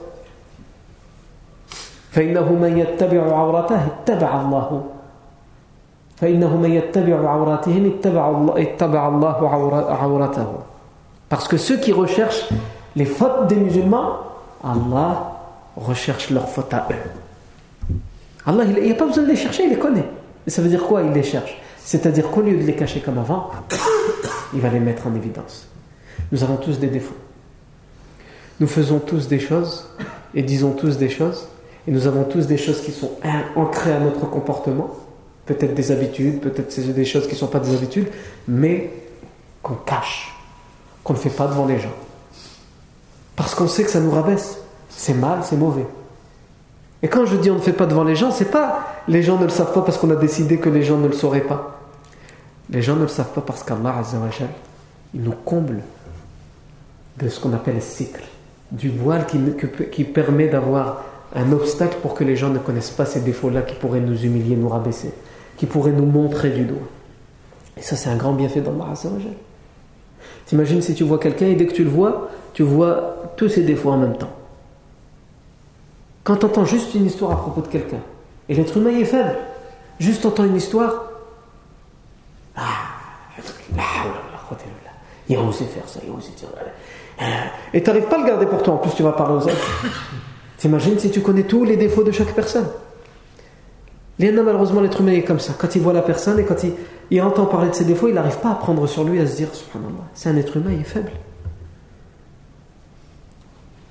[11.28, 12.48] Parce que ceux qui recherchent
[12.96, 14.18] les fautes des musulmans,
[14.64, 15.32] Allah
[15.76, 17.94] recherche leurs fautes à eux.
[18.46, 20.06] Allah, il n'y a pas besoin de les chercher, il les connaît.
[20.46, 21.60] Et ça veut dire quoi Il les cherche?
[21.84, 23.50] C'est-à-dire qu'au lieu de les cacher comme avant,
[24.54, 25.68] il va les mettre en évidence.
[26.32, 27.16] Nous avons tous des défauts.
[28.58, 29.88] Nous faisons tous des choses
[30.34, 31.48] et disons tous des choses.
[31.88, 33.12] Et nous avons tous des choses qui sont
[33.56, 34.90] ancrées à notre comportement.
[35.46, 38.08] Peut-être des habitudes, peut-être des choses qui ne sont pas des habitudes,
[38.46, 38.92] mais
[39.62, 40.36] qu'on cache,
[41.02, 41.94] qu'on ne fait pas devant les gens.
[43.36, 44.58] Parce qu'on sait que ça nous rabaisse.
[44.90, 45.86] C'est mal, c'est mauvais.
[47.02, 49.38] Et quand je dis on ne fait pas devant les gens, c'est pas les gens
[49.38, 51.80] ne le savent pas parce qu'on a décidé que les gens ne le sauraient pas.
[52.68, 54.02] Les gens ne le savent pas parce qu'Allah
[55.14, 55.80] il nous comble
[57.16, 58.24] de ce qu'on appelle le cycle,
[58.72, 59.40] du voile qui,
[59.90, 63.74] qui permet d'avoir un obstacle pour que les gens ne connaissent pas ces défauts-là qui
[63.74, 65.12] pourraient nous humilier, nous rabaisser,
[65.56, 66.78] qui pourraient nous montrer du doigt.
[67.76, 68.94] Et ça, c'est un grand bienfait d'Allah
[70.46, 73.62] T'imagines si tu vois quelqu'un et dès que tu le vois, tu vois tous ses
[73.62, 74.32] défauts en même temps.
[76.24, 78.00] Quand tu entends juste une histoire à propos de quelqu'un,
[78.48, 79.36] et l'être humain est faible,
[80.00, 81.04] juste entends une histoire,
[82.56, 82.62] ah,
[85.28, 86.48] il a osé faire ça, il a osé dire.
[87.74, 89.46] Et tu n'arrives pas à le garder pour toi, en plus tu vas parler aux
[89.46, 89.84] autres.
[90.58, 92.66] T'imagines si tu connais tous les défauts de chaque personne?
[94.18, 95.54] Léna, malheureusement, l'être humain est comme ça.
[95.56, 96.56] Quand il voit la personne et quand
[97.10, 99.36] il, entend parler de ses défauts, il n'arrive pas à prendre sur lui, à se
[99.36, 99.48] dire,
[100.14, 101.12] c'est un être humain, il est faible.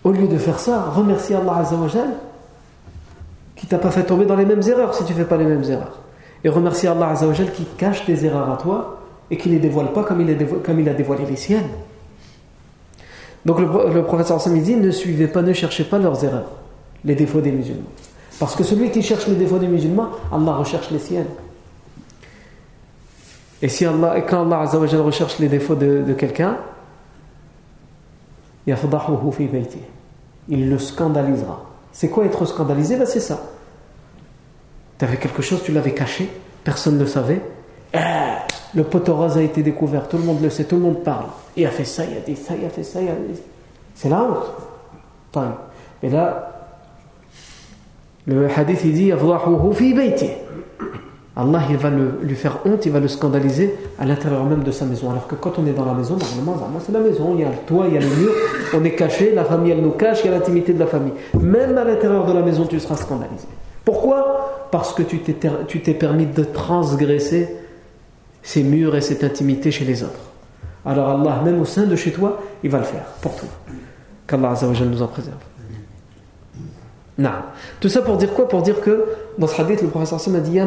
[0.04, 2.10] Au lieu de faire ça, remercie Allah Azzawajal
[3.56, 5.64] qui t'a pas fait tomber dans les mêmes erreurs si tu fais pas les mêmes
[5.64, 6.00] erreurs.
[6.44, 9.02] Et remercie Allah Azzawajal qui cache tes erreurs à toi
[9.32, 11.70] et qui ne les dévoile pas comme il, comme il a dévoilé les siennes.
[13.48, 16.52] Donc le, professeur Sam dit ne suivez pas, ne cherchez pas leurs erreurs,
[17.06, 17.88] les défauts des musulmans.
[18.42, 21.30] Parce que celui qui cherche les défauts des musulmans, Allah recherche les siennes.
[23.62, 26.58] Et, si Allah, quand Allah recherche les défauts de, de quelqu'un,
[28.68, 28.76] il
[30.70, 31.64] le scandalisera.
[31.94, 32.98] C'est quoi être scandalisé?
[32.98, 33.40] Ben, C'est ça.
[35.00, 36.30] Tu avais quelque chose, tu l'avais caché,
[36.66, 37.42] personne ne le savait.
[37.94, 37.98] Eh,
[38.76, 41.28] le poteau rose a été découvert, tout le monde le sait, tout le monde parle.
[41.56, 43.40] Il a fait ça, il a dit ça, il a fait ça, il a dit
[43.96, 45.44] C'est la honte.
[46.04, 46.52] Mais là,
[48.26, 49.12] le hadith il dit
[51.40, 54.86] Allah il va lui faire honte, il va le scandaliser à l'intérieur même de sa
[54.86, 55.12] maison.
[55.12, 57.50] Alors que quand on est dans la maison, normalement, c'est la maison, il y a
[57.50, 58.32] le toit, il y a le mur,
[58.74, 61.14] on est caché, la famille elle nous cache, il y a l'intimité de la famille.
[61.40, 63.48] Même à l'intérieur de la maison, tu seras scandalisé.
[63.86, 64.68] Pourquoi?
[64.72, 67.48] Parce que tu t'es permis de transgresser
[68.48, 70.32] ces murs et cette intimité chez les autres.
[70.86, 73.50] Alors Allah, même au sein de chez toi, il va le faire pour toi.
[74.26, 74.54] Qu'Allah
[74.90, 75.36] nous en préserve.
[77.18, 77.30] Non.
[77.82, 78.48] Tout ça pour dire quoi?
[78.48, 79.04] Pour dire que
[79.38, 80.62] dans ce hadith, le professeur Sam a dit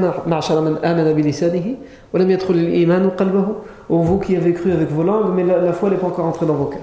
[3.89, 6.57] vous qui avez cru avec vos langues, mais la, foi n'est pas encore entrée dans
[6.57, 6.81] vos cœurs.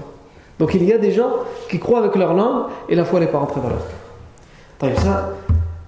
[0.58, 1.30] Donc il y a des gens
[1.70, 3.86] qui croient avec leur langue et la foi n'est pas entrée dans leur
[4.80, 4.98] cœur.
[5.00, 5.30] Ça,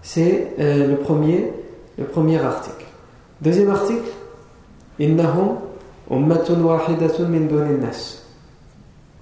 [0.02, 1.52] c'est euh, le, premier,
[1.98, 2.86] le premier article.
[3.40, 4.02] Deuxième article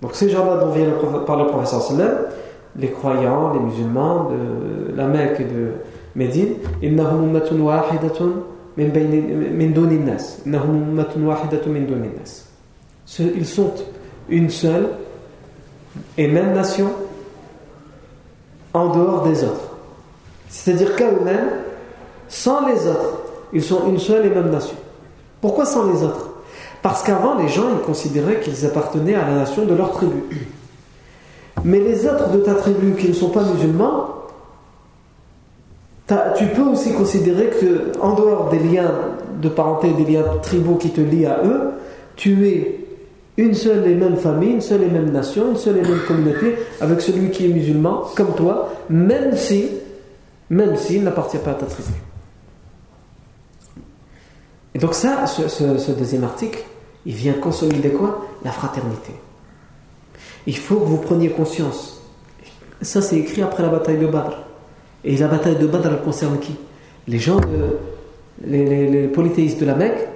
[0.03, 0.87] Donc ces gens-là dont vient
[1.27, 1.83] par le professeur
[2.77, 5.73] les croyants, les musulmans de la Mecque et de
[6.15, 6.97] Médine, ils
[13.47, 13.73] sont
[14.29, 14.89] une seule
[16.17, 16.91] et même nation
[18.75, 19.77] en dehors des autres.
[20.49, 21.49] C'est-à-dire qu'à eux-mêmes,
[22.29, 24.77] sans les autres, ils sont une seule et même nation.
[25.41, 26.31] Pourquoi sans les autres?
[26.83, 30.23] Parce qu'avant, les gens ils considéraient qu'ils appartenaient à la nation de leur tribu.
[31.65, 34.15] Mais les autres de ta tribu qui ne sont pas musulmans,
[36.37, 38.93] tu peux aussi considérer que, en dehors des liens
[39.41, 41.71] de parenté, des liens tribaux qui te lient à eux,
[42.17, 42.81] tu es
[43.37, 46.57] une seule et même famille, une seule et même nation, une seule et même communauté
[46.81, 49.69] avec celui qui est musulman, comme toi, même si,
[50.51, 51.93] même s'il n'appartient pas à ta tribu.
[54.75, 56.65] Et donc ça, ce deuxième article,
[57.07, 59.13] il vient consolider quoi La fraternité.
[60.47, 62.03] Il faut que vous preniez conscience.
[62.81, 64.45] Ça, c'est écrit après la bataille de Badr.
[65.05, 66.55] Et la bataille de Badr, elle concerne qui?
[67.07, 67.41] Les gens,
[68.45, 70.07] les, polythéistes de la Mecque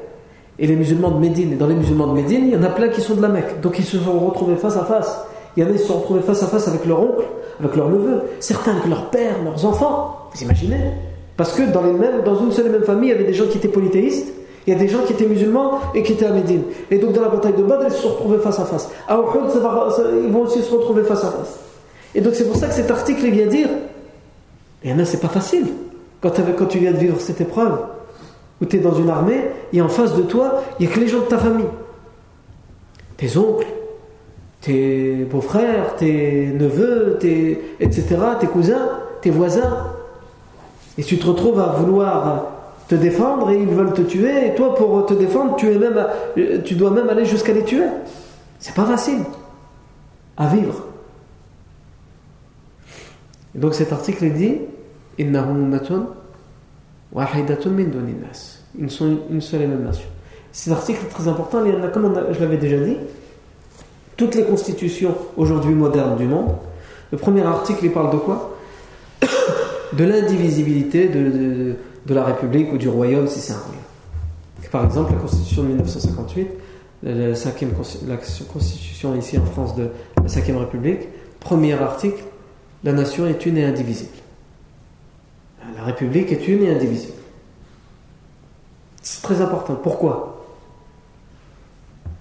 [0.59, 1.53] et les musulmans de Médine.
[1.53, 3.29] Et dans les musulmans de Médine, il y en a plein qui sont de la
[3.29, 3.61] Mecque.
[3.61, 5.25] Donc ils se sont retrouvés face à face.
[5.57, 7.25] Il y en a qui se sont retrouvés face à face avec leur oncle,
[7.61, 10.29] avec leur neveu, certains avec leur père, leurs enfants.
[10.35, 10.93] Vous imaginez?
[11.37, 13.69] Parce que dans une seule et même famille, il y avait des gens qui étaient
[13.69, 14.33] polythéistes
[14.67, 16.63] il y a des gens qui étaient musulmans et qui étaient à Médine.
[16.91, 18.91] Et donc dans la bataille de Badr, ils se sont retrouvés face à face.
[19.09, 19.51] À Uhud,
[20.25, 21.59] ils vont aussi se retrouver face à face.
[22.15, 23.69] Et donc c'est pour ça que cet article vient dire,
[24.85, 25.67] il y en a, c'est pas facile.
[26.21, 26.31] Quand,
[26.69, 27.79] tu viens de vivre cette épreuve,
[28.61, 29.41] où tu es dans une armée,
[29.73, 31.67] et en face de toi, il n'y a que les gens de ta famille.
[33.17, 33.67] Tes oncles,
[34.61, 38.89] tes beaux-frères, tes neveux, tes, etc., tes cousins,
[39.21, 39.89] tes voisins.
[40.97, 42.52] Et tu te retrouves à vouloir
[42.93, 44.49] te défendre et ils veulent te tuer.
[44.49, 46.07] Et toi, pour te défendre, tu, es même,
[46.63, 47.87] tu dois même aller jusqu'à les tuer.
[48.59, 49.21] C'est pas facile
[50.37, 50.85] à vivre.
[53.55, 54.59] Donc cet article dit
[55.19, 55.31] Ils
[58.91, 60.09] sont une seule et même nation.
[60.53, 62.99] Cet article est très important, comme je l'avais déjà dit.
[64.19, 66.57] toutes les constitutions aujourd'hui modernes du monde,
[67.11, 68.59] le premier article, il parle de quoi?
[69.93, 71.77] De l'indivisibilité de, de,
[72.09, 73.83] la République ou du royaume, si c'est un royaume.
[74.71, 76.49] Par exemple, la Constitution de 1958,
[77.03, 78.17] la,
[78.53, 79.89] Constitution ici en France de
[80.23, 81.09] la 5 République,
[81.41, 82.23] premier article,
[82.85, 84.11] la nation est une et indivisible.
[85.77, 87.15] La République est une et indivisible.
[89.03, 89.75] C'est très important.
[89.75, 90.47] Pourquoi?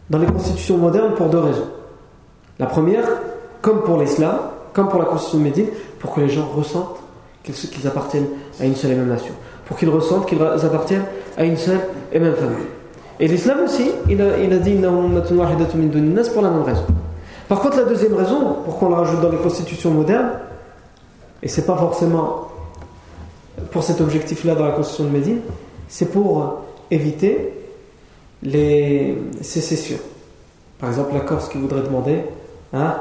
[0.09, 1.69] Dans les constitutions modernes, pour deux raisons.
[2.59, 3.05] La première,
[3.61, 4.37] comme pour l'islam,
[4.73, 5.67] comme pour la constitution de Médine,
[5.99, 6.97] pour que les gens ressentent
[7.43, 8.27] qu'ils appartiennent
[8.59, 9.33] à une seule et même nation.
[9.65, 11.05] Pour qu'ils ressentent qu'ils appartiennent
[11.37, 11.79] à une seule
[12.11, 12.67] et même famille.
[13.19, 14.75] Et l'islam aussi, il a, il a dit
[16.33, 16.85] pour la même raison.
[17.47, 20.31] Par contre, la deuxième raison, pourquoi on la rajoute dans les constitutions modernes,
[21.43, 22.47] et c'est pas forcément
[23.71, 25.41] pour cet objectif-là dans la constitution de Médine,
[25.87, 27.53] c'est pour éviter
[28.43, 29.99] les sécessions.
[30.79, 32.23] Par exemple, la Corse qui voudrait demander
[32.73, 32.95] hein,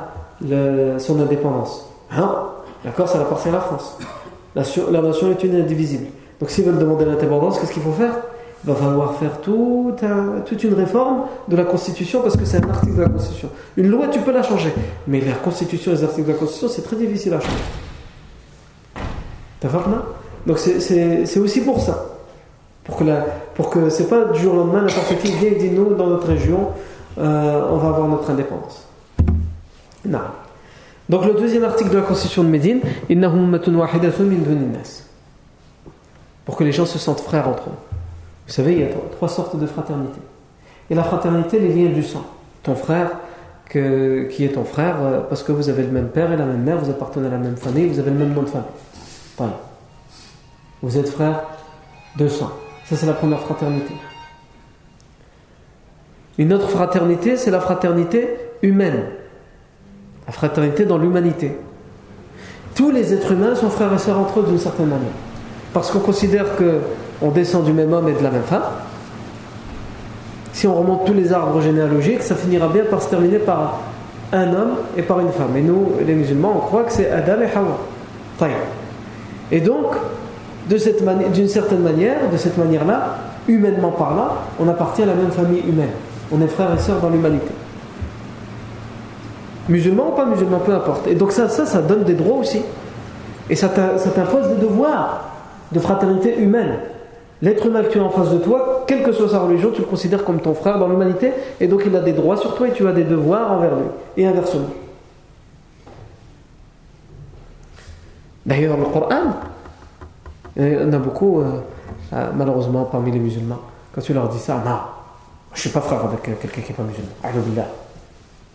[0.99, 1.89] son indépendance.
[2.11, 2.49] Hein,
[2.85, 3.97] la Corse, elle appartient à la France.
[4.55, 4.63] La
[5.01, 6.07] nation est une indivisible.
[6.41, 8.15] Donc s'ils veulent demander l'indépendance, qu'est-ce qu'il faut faire?
[8.65, 12.97] Il va falloir faire toute une réforme de la Constitution parce que c'est un article
[12.97, 13.49] de la Constitution.
[13.77, 14.73] Une loi, tu peux la changer.
[15.07, 17.57] Mais la Constitution les articles de la Constitution, c'est très difficile à changer.
[19.61, 19.69] T'as
[20.47, 22.07] Donc c'est aussi pour ça.
[22.85, 23.25] Pour que, la,
[23.55, 26.07] pour que c'est pas du jour au lendemain n'importe qui vient et dit nous dans
[26.07, 26.69] notre région
[27.19, 28.89] euh, on va avoir notre indépendance.
[30.07, 30.19] Non.
[31.09, 32.81] Donc le deuxième article de la constitution de Médine,
[36.51, 37.79] pour que les gens se sentent frères entre eux.
[38.49, 40.19] Vous savez, il y a trois sortes de fraternité.
[40.91, 42.25] Et la fraternité, les liens du sang.
[42.65, 43.13] Ton frère,
[43.71, 46.65] qui est ton frère, euh, parce que vous avez le même père et la même
[46.65, 49.53] mère, vous appartenez à la même famille, vous avez le même nom de famille.
[50.83, 51.45] Vous êtes frères
[52.19, 52.51] de sang.
[52.85, 53.95] Ça, c'est la première fraternité.
[56.37, 58.29] Une autre fraternité, c'est la fraternité
[58.63, 59.05] humaine.
[60.27, 61.57] La fraternité dans l'humanité.
[62.75, 65.30] Tous les êtres humains sont frères et sœurs entre eux d'une certaine manière.
[65.73, 68.63] Parce qu'on considère qu'on descend du même homme et de la même femme.
[70.53, 73.81] Si on remonte tous les arbres généalogiques, ça finira bien par se terminer par
[74.33, 75.57] un homme et par une femme.
[75.57, 77.79] Et nous, les musulmans, on croit que c'est Adam et Hawa.
[79.53, 79.87] Et donc,
[80.69, 83.17] d'une certaine manière, de cette manière-là,
[83.49, 84.29] humainement parlant,
[84.59, 85.91] on appartient à la même famille humaine.
[86.33, 87.51] On est frères et sœurs dans l'humanité.
[89.69, 91.07] Musulmans ou pas musulmans, peu importe.
[91.07, 92.61] Et donc ça, ça, ça donne des droits aussi.
[93.49, 95.30] Et ça t'impose des devoirs
[95.73, 96.79] de fraternité humaine.
[97.43, 99.81] L'être humain que tu as en face de toi, quelle que soit sa religion, tu
[99.81, 102.69] le considères comme ton frère dans l'humanité, et donc il a des droits sur toi
[102.69, 103.85] et tu as des devoirs envers lui,
[104.19, 104.69] et inversement.
[108.45, 109.37] D'ailleurs, le Coran,
[110.57, 111.61] il y en a beaucoup, euh,
[112.13, 113.61] euh, malheureusement, parmi les musulmans.
[113.95, 114.79] Quand tu leur dis ça, non,
[115.53, 117.67] je ne suis pas frère avec euh, quelqu'un qui n'est pas musulman.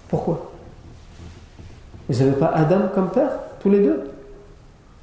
[0.10, 0.52] Pourquoi?
[2.08, 4.12] Vous n'avez pas Adam comme père, tous les deux?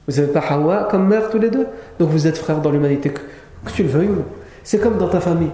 [0.08, 1.66] Vous n'avez pas Hawa comme mère, tous les deux?
[1.98, 3.20] Donc vous êtes frères dans l'humanité, que,
[3.72, 4.24] tu le veuilles ou non?
[4.64, 5.52] C'est comme dans ta famille.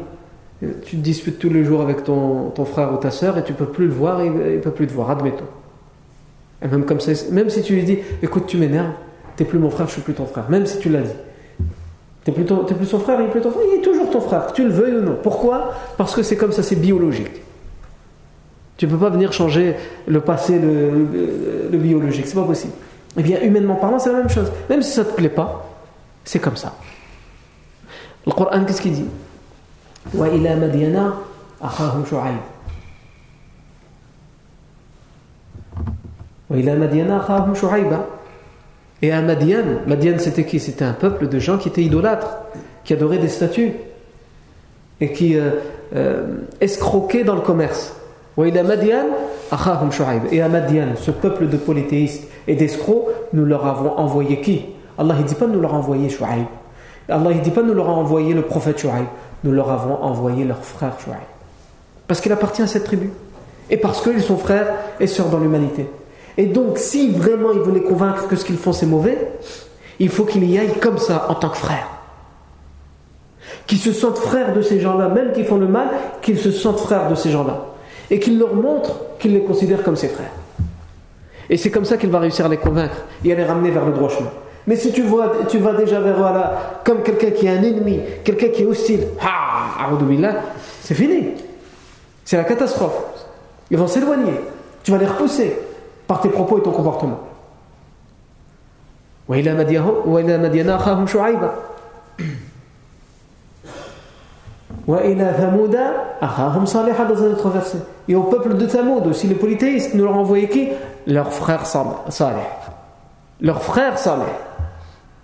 [0.60, 3.52] Tu te disputes tous les jours avec ton, ton frère ou ta soeur et tu
[3.52, 5.44] peux plus le voir, il ne peut plus te voir, admettons.
[6.62, 8.92] Et même comme ça, même si tu lui dis, écoute, tu m'énerves,
[9.36, 11.12] tu n'es plus mon frère, je suis plus ton frère, même si tu l'as dit.
[12.24, 14.48] Tu n'es plus, son frère, il est plus ton frère, il est toujours ton frère,
[14.48, 15.16] que tu le veuilles ou non.
[15.22, 15.72] Pourquoi?
[15.96, 17.42] Parce que c'est comme ça, c'est biologique.
[18.76, 19.74] Tu ne peux pas venir changer
[20.06, 22.72] le passé, le, le, biologique, c'est pas possible.
[23.18, 24.50] Eh bien, humainement parlant, c'est la même chose.
[24.70, 25.68] Même si ça ne te plaît pas,
[26.24, 26.74] c'est comme ça.
[28.24, 29.06] Le Coran, qu'est-ce qu'il dit?
[39.02, 40.60] Et à Madian, Madian c'était qui?
[40.60, 42.38] C'était un peuple de gens qui étaient idolâtres,
[42.84, 43.72] qui adoraient des statues
[45.00, 45.50] et qui euh,
[45.94, 47.94] euh, escroquaient dans le commerce.
[48.46, 48.56] Et
[50.40, 50.48] à
[50.96, 54.66] ce peuple de polythéistes et d'escrocs, nous leur avons envoyé qui?
[54.96, 56.46] Allah ne dit pas nous leur avons envoyé Shu'aib.
[57.08, 59.06] Allah ne dit pas nous leur avons envoyé le prophète Shu'aib.
[59.42, 61.16] Nous leur avons envoyé leur frère Shu'aib.
[62.06, 63.10] Parce qu'il appartient à cette tribu.
[63.70, 65.88] Et parce qu'ils sont frères et sœurs dans l'humanité.
[66.36, 69.32] Et donc, si vraiment il veut les convaincre que ce qu'ils font c'est mauvais,
[69.98, 71.88] il faut qu'il y aille comme ça en tant que frère.
[73.66, 75.88] Qu'ils se sentent frères de ces gens-là, même qu'ils font le mal,
[76.22, 77.67] qu'ils se sentent frères de ces gens-là.
[78.10, 80.32] Et qu'il leur montre qu'il les considère comme ses frères.
[81.50, 83.84] Et c'est comme ça qu'il va réussir à les convaincre et à les ramener vers
[83.84, 84.30] le droit chemin.
[84.66, 88.62] Mais si tu, vas déjà vers là, comme quelqu'un qui est un ennemi, quelqu'un qui
[88.62, 89.00] est hostile,
[90.82, 91.28] c'est fini.
[92.24, 93.00] C'est la catastrophe.
[93.70, 94.34] Ils vont s'éloigner.
[94.82, 95.58] Tu vas les repousser
[96.06, 97.20] par tes propos et ton comportement.
[107.04, 107.76] Dans un autre verset.
[108.08, 110.70] Et au peuple de Thamoud aussi, les polythéistes, nous leur envoyé qui?
[111.06, 112.38] Leur frère Saleh.
[113.42, 114.22] Leur frère Saleh.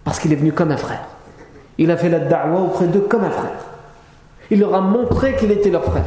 [0.04, 1.06] Parce qu'il est venu comme un frère.
[1.78, 3.64] Il a fait la da'wa auprès d'eux comme un frère.
[4.50, 6.04] Il leur a montré qu'il était leur frère.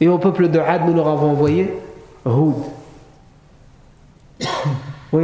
[0.00, 1.78] Et au peuple de Had, nous leur avons envoyé
[2.24, 2.54] Houd.
[5.12, 5.20] nous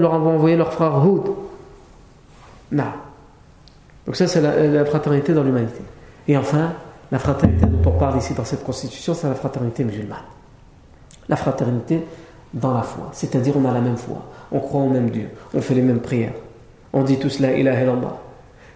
[0.00, 1.24] leur avons envoyé leur frère Houd.
[2.72, 2.84] Non.
[4.06, 5.80] Donc ça, c'est la, fraternité dans l'humanité.
[6.28, 6.72] Et enfin,
[7.10, 10.18] la fraternité dont on parle ici dans cette constitution, c'est la fraternité musulmane.
[11.28, 12.02] La fraternité
[12.52, 13.10] dans la foi.
[13.12, 14.30] C'est-à-dire, on a la même foi.
[14.52, 15.28] On croit au même Dieu.
[15.54, 16.34] On fait les mêmes prières.
[16.92, 18.18] On dit tous la ilaha illallah.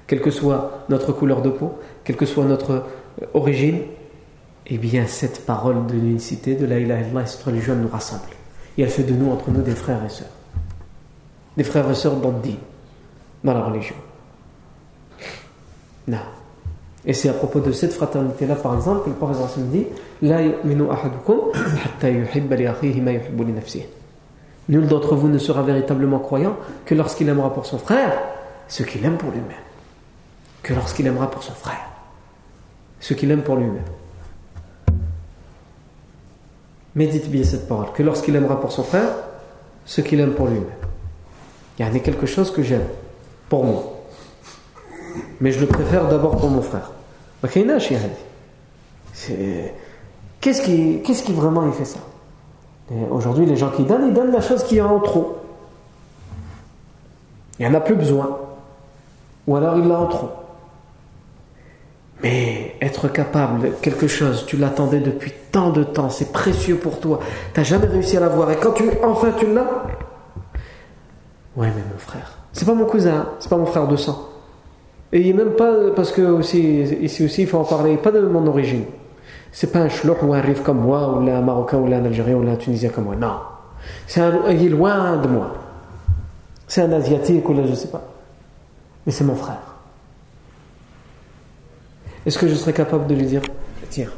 [0.07, 3.80] Quelle que soit notre couleur de peau, quelle que soit notre euh, origine,
[4.66, 8.22] eh bien, cette parole de l'unicité, de la ilaha illallah, cette religion nous rassemble.
[8.76, 10.28] Et elle fait de nous, entre nous, des frères et sœurs.
[11.57, 12.32] Des frères et sœurs dans
[13.45, 13.97] dans la religion.
[16.07, 16.18] Non.
[17.05, 19.86] Et c'est à propos de cette fraternité-là, par exemple, que le professeur dit
[24.68, 28.18] Nul d'entre vous ne sera véritablement croyant que lorsqu'il aimera pour son frère
[28.66, 29.47] ce qu'il aime pour lui-même.
[30.62, 31.89] Que lorsqu'il aimera pour son frère
[33.01, 33.84] ce qu'il aime pour lui-même.
[36.95, 37.86] Médite bien cette parole.
[37.95, 39.09] Que lorsqu'il aimera pour son frère
[39.86, 40.64] ce qu'il aime pour lui-même.
[41.78, 42.84] Il y a quelque chose que j'aime
[43.49, 43.84] pour moi.
[45.40, 46.90] Mais je le préfère d'abord pour mon frère.
[50.40, 52.01] Qu'est-ce qui, qu'est-ce qui vraiment il fait ça?
[53.11, 55.38] Aujourd'hui, les gens qui donnent, ils donnent la chose qui est en trop.
[57.59, 58.38] Il n'y en a plus besoin.
[59.46, 60.30] Ou alors il l'a en trop.
[62.22, 67.20] Mais être capable, quelque chose, tu l'attendais depuis tant de temps, c'est précieux pour toi,
[67.55, 69.84] tu n'as jamais réussi à l'avoir, et quand tu, enfin tu l'as,
[71.57, 74.28] ouais mais mon frère, c'est pas mon cousin, c'est pas mon frère de sang.
[75.12, 78.20] Et il même pas, parce que aussi, ici aussi, il faut en parler, pas de
[78.20, 78.84] mon origine.
[79.53, 82.36] C'est pas un chlouch ou un rive comme moi, ou un Marocain, ou un Algérien,
[82.36, 83.16] ou un Tunisien comme moi.
[83.16, 83.36] Non.
[84.07, 85.55] C'est un, il est loin de moi.
[86.66, 88.03] C'est un Asiatique, ou là, je sais pas.
[89.07, 89.62] Mais c'est mon frère.
[92.26, 93.40] Est-ce que je serais capable de lui dire?
[93.88, 94.11] Tiens.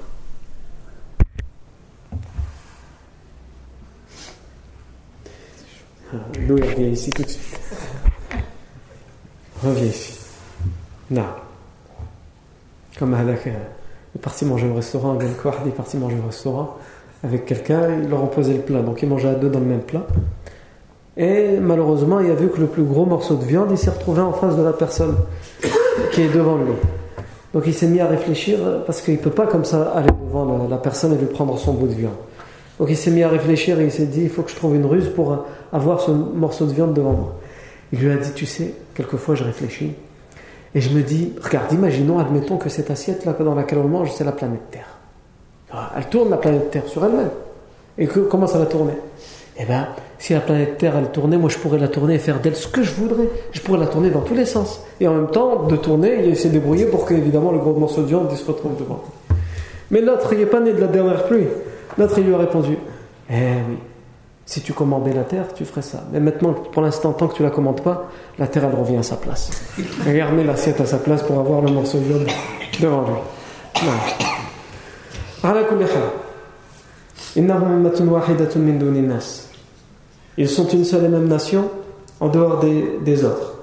[6.41, 7.49] Nous, il revient ici tout de suite.
[9.63, 10.19] Reviens ici.
[11.11, 11.23] Non.
[12.99, 16.77] Comme Hadak est parti manger au restaurant, il est parti manger au restaurant
[17.23, 19.67] avec quelqu'un, il leur a posé le plat, donc il mangeait à deux dans le
[19.67, 20.07] même plat.
[21.17, 24.23] Et malheureusement, il a vu que le plus gros morceau de viande, il s'est retrouvé
[24.23, 25.17] en face de la personne
[26.13, 26.73] qui est devant lui.
[27.53, 30.69] Donc il s'est mis à réfléchir parce qu'il ne peut pas comme ça aller devant
[30.69, 32.15] la, personne et lui prendre son bout de viande.
[32.79, 34.77] Donc il s'est mis à réfléchir et il s'est dit il faut que je trouve
[34.77, 37.39] une ruse pour avoir ce morceau de viande devant moi.
[37.93, 39.95] Il lui a dit tu sais, quelquefois je réfléchis
[40.74, 44.24] et je me dis, regarde, imaginons, admettons que cette assiette-là dans laquelle on mange, c'est
[44.24, 44.86] la planète Terre.
[45.72, 47.30] Ah, elle tourne la planète Terre sur elle-même.
[47.99, 48.93] Et que, comment ça va tourner?
[49.59, 49.88] Eh bien,
[50.18, 52.68] si la planète Terre, elle tournait, moi je pourrais la tourner et faire d'elle ce
[52.68, 53.28] que je voudrais.
[53.51, 54.80] Je pourrais la tourner dans tous les sens.
[55.01, 58.03] Et en même temps, de tourner, il s'est débrouillé pour que, évidemment, le gros morceau
[58.03, 59.03] de viande se retrouve devant.
[59.91, 61.47] Mais l'autre, il n'est pas né de la dernière pluie.
[61.99, 62.76] L'autre, il lui a répondu
[63.28, 63.34] Eh
[63.68, 63.76] oui,
[64.51, 66.03] si tu commandais la terre, tu ferais ça.
[66.12, 69.05] Mais maintenant, pour l'instant, tant que tu la commandes pas, la terre, elle revient à
[69.05, 69.62] sa place.
[70.09, 72.26] Et remet l'assiette à sa place pour avoir le morceau de viande
[72.80, 73.14] devant lui.
[80.36, 81.70] Ils sont une seule et même nation
[82.18, 83.55] en dehors des, autres.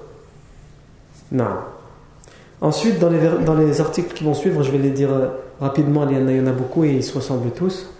[1.30, 1.44] Non.
[2.62, 5.28] Ensuite, dans les, dans les articles qui vont suivre, je vais les dire euh,
[5.60, 7.90] rapidement, il y en a beaucoup et ils se ressemblent tous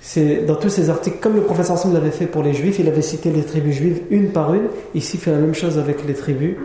[0.00, 2.88] c'est dans tous ces articles, comme le professeur Sam l'avait fait pour les juifs, il
[2.88, 4.68] avait cité les tribus juives une par une.
[4.94, 6.56] Ici, il fait la même chose avec les tribus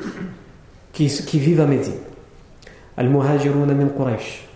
[0.94, 1.96] qui, qui vivent à Médine.
[2.98, 4.48] Al-Muhajiruna min Quraysh.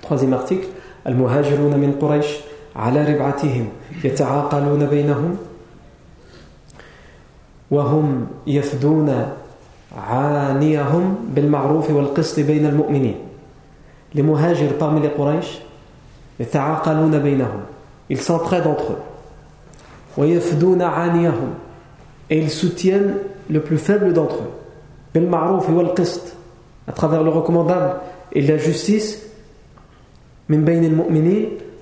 [0.00, 0.68] Troisième article.
[1.04, 2.44] Al-Muhajiruna min Quraysh
[2.76, 3.68] على ربعتهم
[4.04, 5.36] يتعاقلون بينهم
[7.70, 9.26] وهم يفدون
[9.96, 13.14] عانيهم بالمعروف والقسط بين المؤمنين
[14.14, 15.62] les muhajirs parmi les Quraysh
[16.39, 18.97] ils s'entraident entre eux.
[22.29, 23.15] Et ils soutiennent
[23.49, 24.37] le plus faible d'entre
[25.15, 25.21] eux.
[26.87, 27.95] À travers le recommandable
[28.33, 29.23] et la justice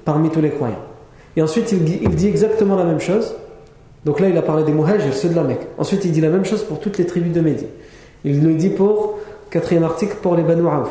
[0.05, 0.75] parmi tous les croyants.
[1.35, 3.35] Et ensuite il dit exactement la même chose.
[4.05, 5.67] Donc là il a parlé des muhajirs, ceux de la Mecque.
[5.77, 7.67] Ensuite il dit la même chose pour toutes les tribus de Médine.
[8.23, 10.89] Il le dit pour, quatrième article, pour les Banu Auf.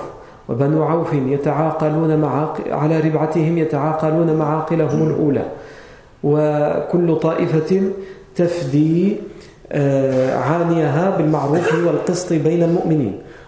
[0.49, 5.45] وبنو عوف يتعاقلون معاق على ربعتهم يتعاقلون معاقلهم الأولى.
[6.24, 7.82] وكل طائفة
[8.36, 9.16] تفدي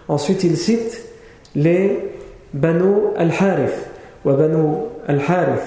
[0.09, 1.01] Ensuite, il cite
[1.55, 1.99] les
[2.53, 3.77] Banu al-Harith
[4.25, 4.77] وبنو
[5.09, 5.63] الحارث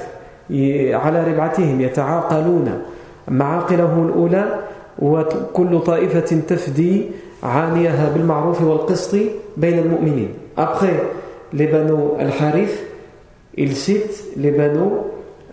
[0.93, 2.83] على ربعتهم يتعاقلون
[3.29, 4.45] معاقلهم الأولى.
[4.99, 7.05] وكل طائفة تفدي
[7.43, 9.17] عانيها بالمعروف والقسط
[9.57, 10.29] بين المؤمنين.
[10.60, 11.04] Après
[11.54, 12.84] les Banu al-Harith,
[13.56, 14.90] il cite les Banu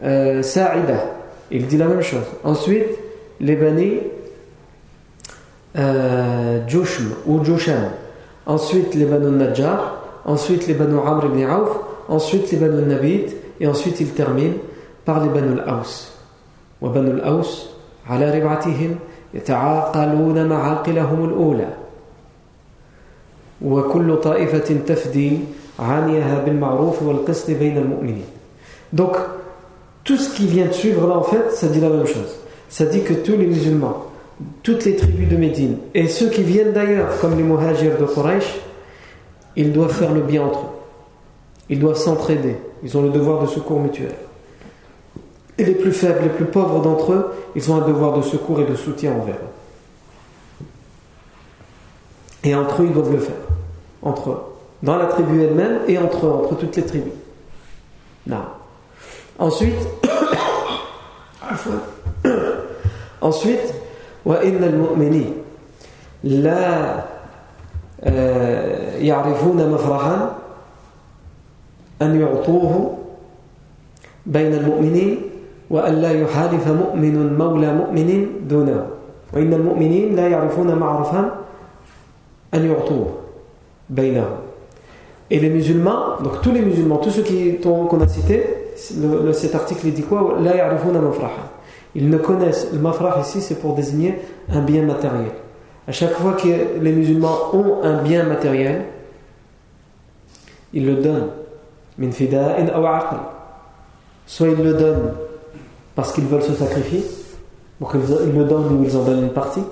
[0.02, 1.04] euh, Sa'ida.
[1.50, 2.24] Il dit la même chose.
[2.44, 2.88] Ensuite,
[3.40, 3.98] les Bani
[5.78, 7.90] euh, Jushm ou Jushan.
[8.46, 9.98] Ensuite, les Banu Najjar.
[10.24, 11.70] Ensuite, les Banu Amr ibn Auf.
[12.08, 13.30] Ensuite, les Banu Nabid.
[13.60, 14.54] Et ensuite, il termine
[15.04, 16.12] par les Banu al-Aws.
[16.82, 17.66] وبنو الأوس
[18.06, 18.96] على ربعتهم
[19.34, 21.68] يتعاقلون معاقلهم الأولى
[23.64, 25.38] وكل طائفة تفدي
[25.78, 28.24] عنيها بالمعروف والقسط بين المؤمنين
[28.92, 29.16] donc
[30.04, 32.36] tout ce qui vient de suivre là en fait ça dit la même chose
[32.68, 34.06] ça dit que tous les musulmans
[34.62, 38.60] toutes les tribus de Médine et ceux qui viennent d'ailleurs comme les muhajirs de Quraysh
[39.56, 40.74] ils doivent faire le bien entre eux
[41.70, 44.14] ils doivent s'entraider ils ont le devoir de secours mutuel
[45.58, 48.60] et les plus faibles, les plus pauvres d'entre eux, ils ont un devoir de secours
[48.60, 50.66] et de soutien envers eux.
[52.44, 53.36] Et entre eux, ils doivent le faire.
[54.02, 54.42] Entre eux.
[54.82, 57.12] Dans la tribu elle-même et entre eux, entre toutes les tribus.
[58.26, 58.44] Non.
[59.38, 59.86] Ensuite,
[63.20, 63.74] ensuite,
[64.24, 65.32] وإن المؤمنين
[66.24, 66.94] لا
[69.02, 70.34] يعرفون مفرحا
[72.02, 72.98] أن يعطوه
[74.26, 75.20] بين المؤمنين
[75.70, 78.86] وأن لا يحالف مؤمن مولى مؤمن دونه
[79.32, 81.30] وإن المؤمنين لا يعرفون معرفا
[82.54, 83.15] أن يعطوه بينهم
[85.29, 87.23] et les musulmans, donc tous les musulmans, tous ceux
[87.61, 88.43] qu'on a cités,
[88.97, 90.37] le, cet article dit quoi?
[91.95, 94.19] Ils ne connaissent, le mafrah ici c'est pour désigner
[94.49, 95.31] un bien matériel.
[95.87, 96.47] À chaque fois que
[96.81, 98.83] les musulmans ont un bien matériel,
[100.73, 101.29] ils le donnent.
[104.27, 105.13] Soit ils le donnent
[105.95, 107.03] parce qu'ils veulent se sacrifier,
[107.79, 109.63] donc ils le donnent ou ils en donnent une partie.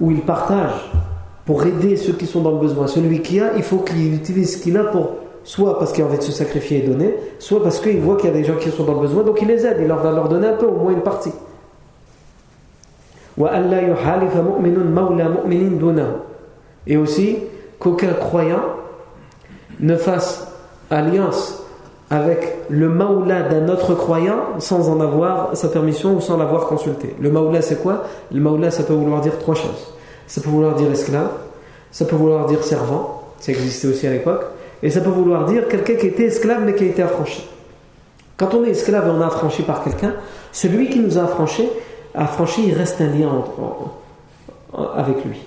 [0.00, 0.90] Ou ils partagent
[1.46, 2.86] pour aider ceux qui sont dans le besoin.
[2.86, 5.14] Celui qui a, il faut qu'il utilise ce qu'il a pour
[5.46, 8.26] soit parce qu'il a envie de se sacrifier et donner, soit parce qu'il voit qu'il
[8.26, 10.10] y a des gens qui sont dans le besoin, donc il les aide, il va
[10.10, 11.32] leur donner un peu, au moins une partie.
[16.86, 17.38] Et aussi
[17.78, 18.64] qu'aucun croyant
[19.78, 20.52] ne fasse
[20.90, 21.62] alliance
[22.10, 27.14] avec le maoula d'un autre croyant sans en avoir sa permission ou sans l'avoir consulté.
[27.20, 28.04] Le maoula c'est quoi?
[28.32, 29.94] Le maoula ça peut vouloir dire trois choses.
[30.26, 31.30] Ça peut vouloir dire esclave,
[31.90, 34.44] ça peut vouloir dire servant, ça existait aussi à l'époque,
[34.82, 37.48] et ça peut vouloir dire quelqu'un qui était esclave mais qui a été affranchi.
[38.36, 40.14] Quand on est esclave et on est affranchi par quelqu'un,
[40.52, 41.68] celui qui nous a affranchi,
[42.14, 43.30] affranchi, il reste un lien
[44.94, 45.40] avec lui.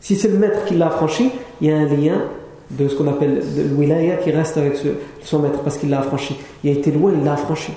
[0.00, 1.30] Si c'est le maître qui l'a affranchi,
[1.60, 2.22] il y a un lien
[2.72, 4.74] de ce qu'on appelle le wilaya qui reste avec
[5.22, 6.36] son maître parce qu'il l'a affranchi.
[6.64, 7.72] Il a été loin, il l'a affranchi.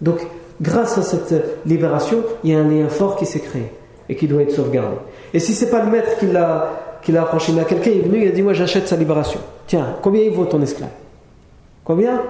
[0.00, 0.20] Donc,
[0.60, 1.34] grâce à cette
[1.66, 3.70] libération, il y a un lien fort qui s'est créé
[4.08, 4.96] et qui doit être sauvegardé.
[5.32, 8.22] Et si c'est pas le maître qui l'a qui l'a affranchi, mais quelqu'un est venu,
[8.22, 9.38] il a dit Moi j'achète sa libération.
[9.66, 10.90] Tiens, combien il vaut ton esclave?
[11.84, 12.22] Combien?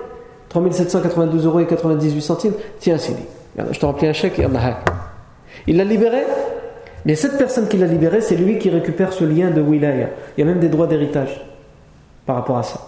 [0.49, 3.23] 3792 euros et 98 centimes Tiens, Sidi,
[3.71, 4.47] je te remplis un chèque et
[5.67, 6.23] Il l'a libéré?
[7.07, 10.09] Mais cette personne qui l'a libéré, c'est lui qui récupère ce lien de wilaya.
[10.37, 11.45] Il y a même des droits d'héritage
[12.27, 12.81] par rapport à ça.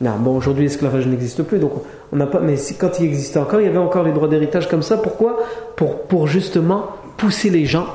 [0.00, 1.72] Non, bon, aujourd'hui l'esclavage n'existe plus, donc
[2.12, 2.40] on n'a pas.
[2.40, 4.96] Mais quand il existait encore, il y avait encore les droits d'héritage comme ça.
[4.96, 5.38] Pourquoi?
[5.76, 6.86] Pour, pour justement
[7.18, 7.86] pousser les gens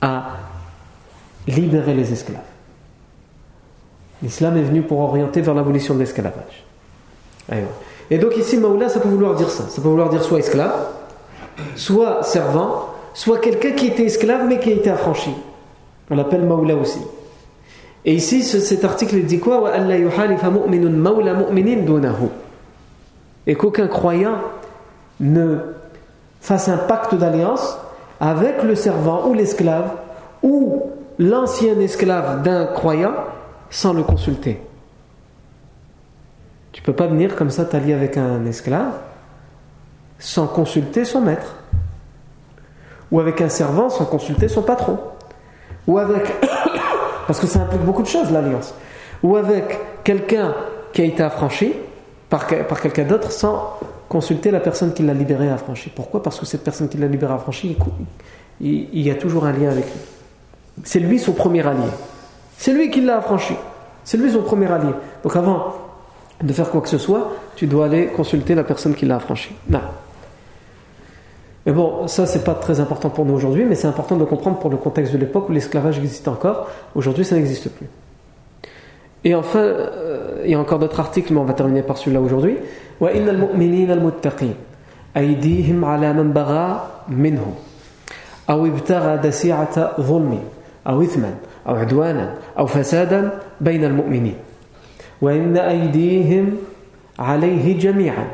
[0.00, 0.28] à
[1.46, 2.40] libérer les esclaves.
[4.22, 6.64] L'islam est venu pour orienter vers l'abolition de l'esclavage.
[8.10, 9.64] Et donc ici, Maoula, ça peut vouloir dire ça.
[9.68, 10.86] Ça peut vouloir dire soit esclave,
[11.74, 15.30] soit servant, soit quelqu'un qui était esclave mais qui a été affranchi.
[16.10, 17.00] On l'appelle Maoula aussi.
[18.06, 19.72] Et ici, cet article dit quoi?
[23.48, 24.38] Et qu'aucun croyant
[25.18, 25.58] ne
[26.40, 27.78] fasse un pacte d'alliance
[28.20, 29.90] avec le servant ou l'esclave
[30.44, 30.84] ou
[31.18, 33.14] l'ancien esclave d'un croyant
[33.70, 34.60] sans le consulter.
[36.70, 38.92] Tu peux pas venir comme ça t'allier avec un esclave
[40.20, 41.56] sans consulter son maître.
[43.10, 44.98] Ou avec un servant sans consulter son patron.
[45.88, 46.32] Ou avec
[47.26, 48.74] parce que ça implique beaucoup de choses, l'alliance.
[49.22, 50.54] Ou avec quelqu'un
[50.92, 51.72] qui a été affranchi
[52.28, 55.90] par, par quelqu'un d'autre sans consulter la personne qui l'a libéré affranchi.
[55.94, 56.22] Pourquoi?
[56.22, 57.76] Parce que cette personne qui l'a libéré affranchi,
[58.60, 60.00] il, il, y a toujours un lien avec lui.
[60.84, 61.88] C'est lui son premier allié.
[62.56, 63.54] C'est lui qui l'a affranchi.
[64.04, 64.92] C'est lui son premier allié.
[65.22, 65.74] Donc avant
[66.42, 69.50] de faire quoi que ce soit, tu dois aller consulter la personne qui l'a affranchi.
[69.68, 69.80] Non.
[71.65, 74.57] Mais bon, ça c'est pas très important pour nous aujourd'hui, mais c'est important de comprendre
[74.57, 76.69] pour le contexte de l'époque où l'esclavage existait encore.
[76.95, 77.87] Aujourd'hui, ça n'existe plus.
[79.23, 82.21] Et enfin, euh, il y a encore d'autres articles, mais on va terminer par celui-là
[82.21, 82.57] aujourd'hui.
[83.01, 84.53] وإن المؤمنين المتقين
[85.17, 87.53] أيديهم على من بغى منهم
[88.49, 90.39] أو ابتغى دسيعة ظلم
[90.87, 91.33] أو إثما
[91.67, 94.35] أو عدوانا أو فسادا بين المؤمنين
[95.21, 96.57] وإن أيديهم
[97.19, 98.27] عليه جميعا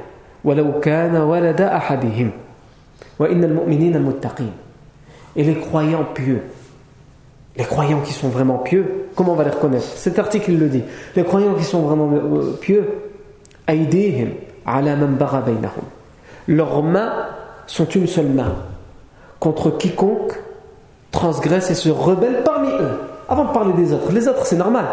[0.44, 2.32] ولو كان ولد أحدهم وإن المؤمنين المتقين
[5.37, 6.43] et les croyants pieux,
[7.57, 9.85] les croyants qui sont vraiment pieux, comment on va les reconnaître?
[9.85, 10.83] Cet article le dit.
[11.17, 12.85] Les croyants qui sont vraiment euh, pieux,
[16.49, 17.13] leurs mains
[17.67, 18.55] sont une seule main
[19.39, 20.41] contre quiconque
[21.11, 22.99] transgresse et se rebelle parmi eux.
[23.29, 24.87] Avant de parler des autres, les autres c'est normal.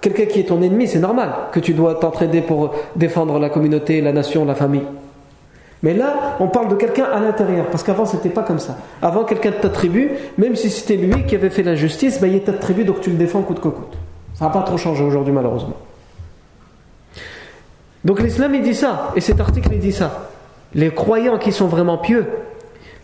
[0.00, 4.00] Quelqu'un qui est ton ennemi, c'est normal que tu dois t'entraider pour défendre la communauté,
[4.00, 4.84] la nation, la famille.
[5.86, 8.76] Mais là, on parle de quelqu'un à l'intérieur, parce qu'avant, c'était pas comme ça.
[9.00, 12.34] Avant, quelqu'un de ta tribu, même si c'était lui qui avait fait l'injustice, ben, il
[12.34, 13.96] est ta tribu, donc tu le défends coûte que coûte.
[14.34, 15.76] Ça n'a pas trop changé aujourd'hui, malheureusement.
[18.04, 20.28] Donc l'islam, il dit ça, et cet article, il dit ça.
[20.74, 22.26] Les croyants qui sont vraiment pieux,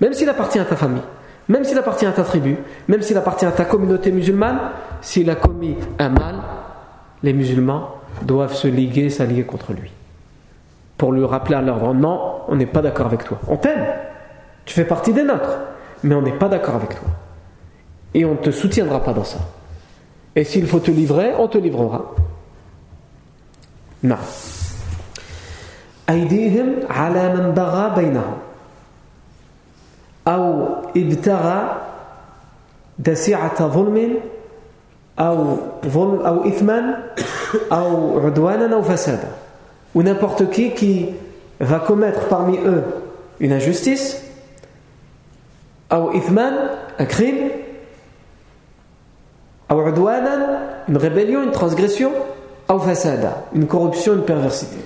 [0.01, 1.03] même s'il appartient à ta famille,
[1.49, 2.57] même s'il appartient à ta tribu,
[2.89, 4.59] même s'il appartient à ta communauté musulmane,
[5.03, 6.35] s'il a commis un mal,
[7.22, 7.91] les musulmans
[8.22, 9.93] doivent se liguer, s'allier contre lui
[11.01, 13.38] Pour lui rappeler à l'ordre, non, on n'est pas d'accord avec toi.
[13.47, 13.86] On t'aime,
[14.65, 15.59] tu fais partie des nôtres,
[16.03, 17.09] mais on n'est pas d'accord avec toi.
[18.13, 19.39] Et on ne te soutiendra pas dans ça.
[20.36, 22.15] Et s'il faut te livrer, on te livrera.
[24.03, 24.18] Non.
[26.09, 28.38] أيديهم على من بغى بينهم
[30.28, 31.82] أو ابتغى
[32.99, 34.13] دسعة ظلم
[35.20, 37.03] أو ظلم أو إثما
[37.72, 39.32] أو عدوانا أو فسادا
[39.95, 41.09] ou n'importe qui qui
[41.61, 42.82] va commettre parmi eux
[43.40, 44.22] une injustice,
[45.93, 46.55] ou ithman,
[46.99, 47.51] un crime,
[49.70, 52.12] ou udwanan, une rébellion, une transgression,
[52.70, 54.76] ou fasada, une corruption, une perversité.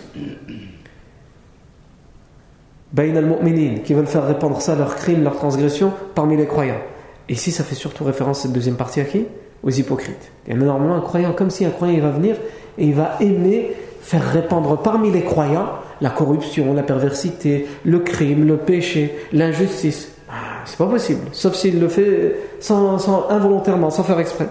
[2.93, 6.81] Bayn al-mu'minin, qui veulent faire répandre ça, leurs crimes, leurs transgressions, parmi les croyants.
[7.29, 9.27] Et ici, ça fait surtout référence, cette deuxième partie, à qui?
[9.63, 10.31] Aux hypocrites.
[10.47, 12.37] Il y un croyant, comme si un croyant il va venir
[12.79, 13.75] et il va aimer
[14.07, 15.69] faire répandre parmi les croyants
[16.01, 20.13] la corruption, la perversité, le crime, le péché, l'injustice.
[20.31, 24.49] Ah, c'est pas possible, sauf s'il le fait sans, involontairement, sans faire exprès.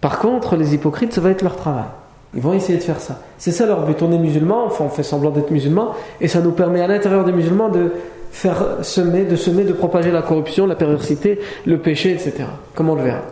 [0.00, 1.86] Par contre, les hypocrites, ça va être leur travail.
[2.34, 3.22] Ils vont essayer de faire ça.
[3.38, 4.02] C'est ça leur but.
[4.02, 7.24] On est musulmans, enfin on fait semblant d'être musulmans, et ça nous permet à l'intérieur
[7.24, 7.90] des musulmans de
[8.30, 12.44] faire semer, de semer, de propager la corruption, la perversité, le péché, etc.
[12.76, 13.22] Comme on le verra?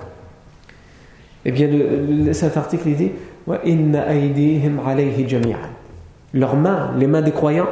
[1.44, 1.68] Eh bien,
[2.32, 3.12] cet article il dit
[6.34, 7.68] Leurs mains, les mains des croyants,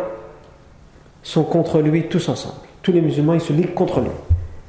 [1.22, 2.56] sont contre lui tous ensemble.
[2.82, 4.10] Tous les musulmans, ils se liguent contre lui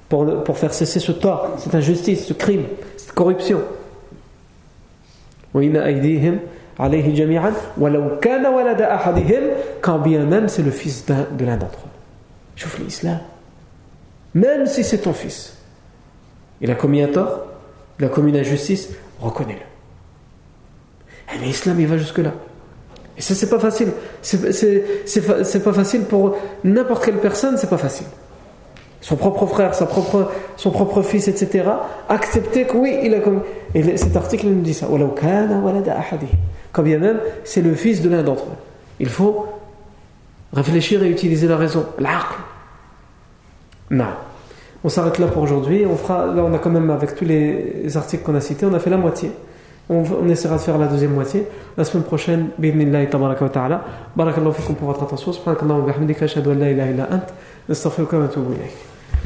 [0.10, 2.66] pour, pour faire cesser ce tort, cette injustice, ce crime,
[2.98, 3.62] cette corruption.
[9.82, 11.90] Quand bien même c'est le fils de l'un d'entre eux.
[12.56, 13.20] Chauffe l'islam.
[14.34, 15.58] Même si c'est ton fils.
[16.60, 17.46] Il a commis un tort,
[18.00, 18.90] il a commis une injustice,
[19.20, 19.71] reconnais-le.
[21.34, 22.32] Eh, mais l'islam, il va jusque-là.
[23.18, 23.90] Et ça, c'est pas facile.
[24.22, 28.08] C'est pas facile pour n'importe quelle personne, c'est pas facile.
[29.02, 31.66] Son propre frère, sa propre, son propre fils, etc.
[32.08, 33.42] Accepter que oui, il a commis.
[33.74, 34.88] Et cet article nous dit ça.
[36.72, 38.58] Quand bien même, c'est le fils de l'un d'entre eux.
[39.00, 39.48] Il faut
[40.54, 42.36] réfléchir et utiliser la raison, l'aql.
[43.90, 44.06] Non.
[44.84, 45.86] On s'arrête là pour aujourd'hui.
[45.86, 48.74] On fera, là, on a quand même, avec tous les articles qu'on a cités, on
[48.74, 49.32] a fait la moitié.
[49.92, 51.48] On, on, essaiera de faire la deuxième moitié.
[51.78, 53.84] La semaine prochaine, bidnillahi tabaraka wa ta'ala.
[54.54, 55.34] Fikum pour votre attention.
[55.34, 57.26] Subhanakallahu wa bihamdika, ashhadu an la ilaha illa ant.
[57.68, 58.91] Nastaghfiruka wa atubu ilayk.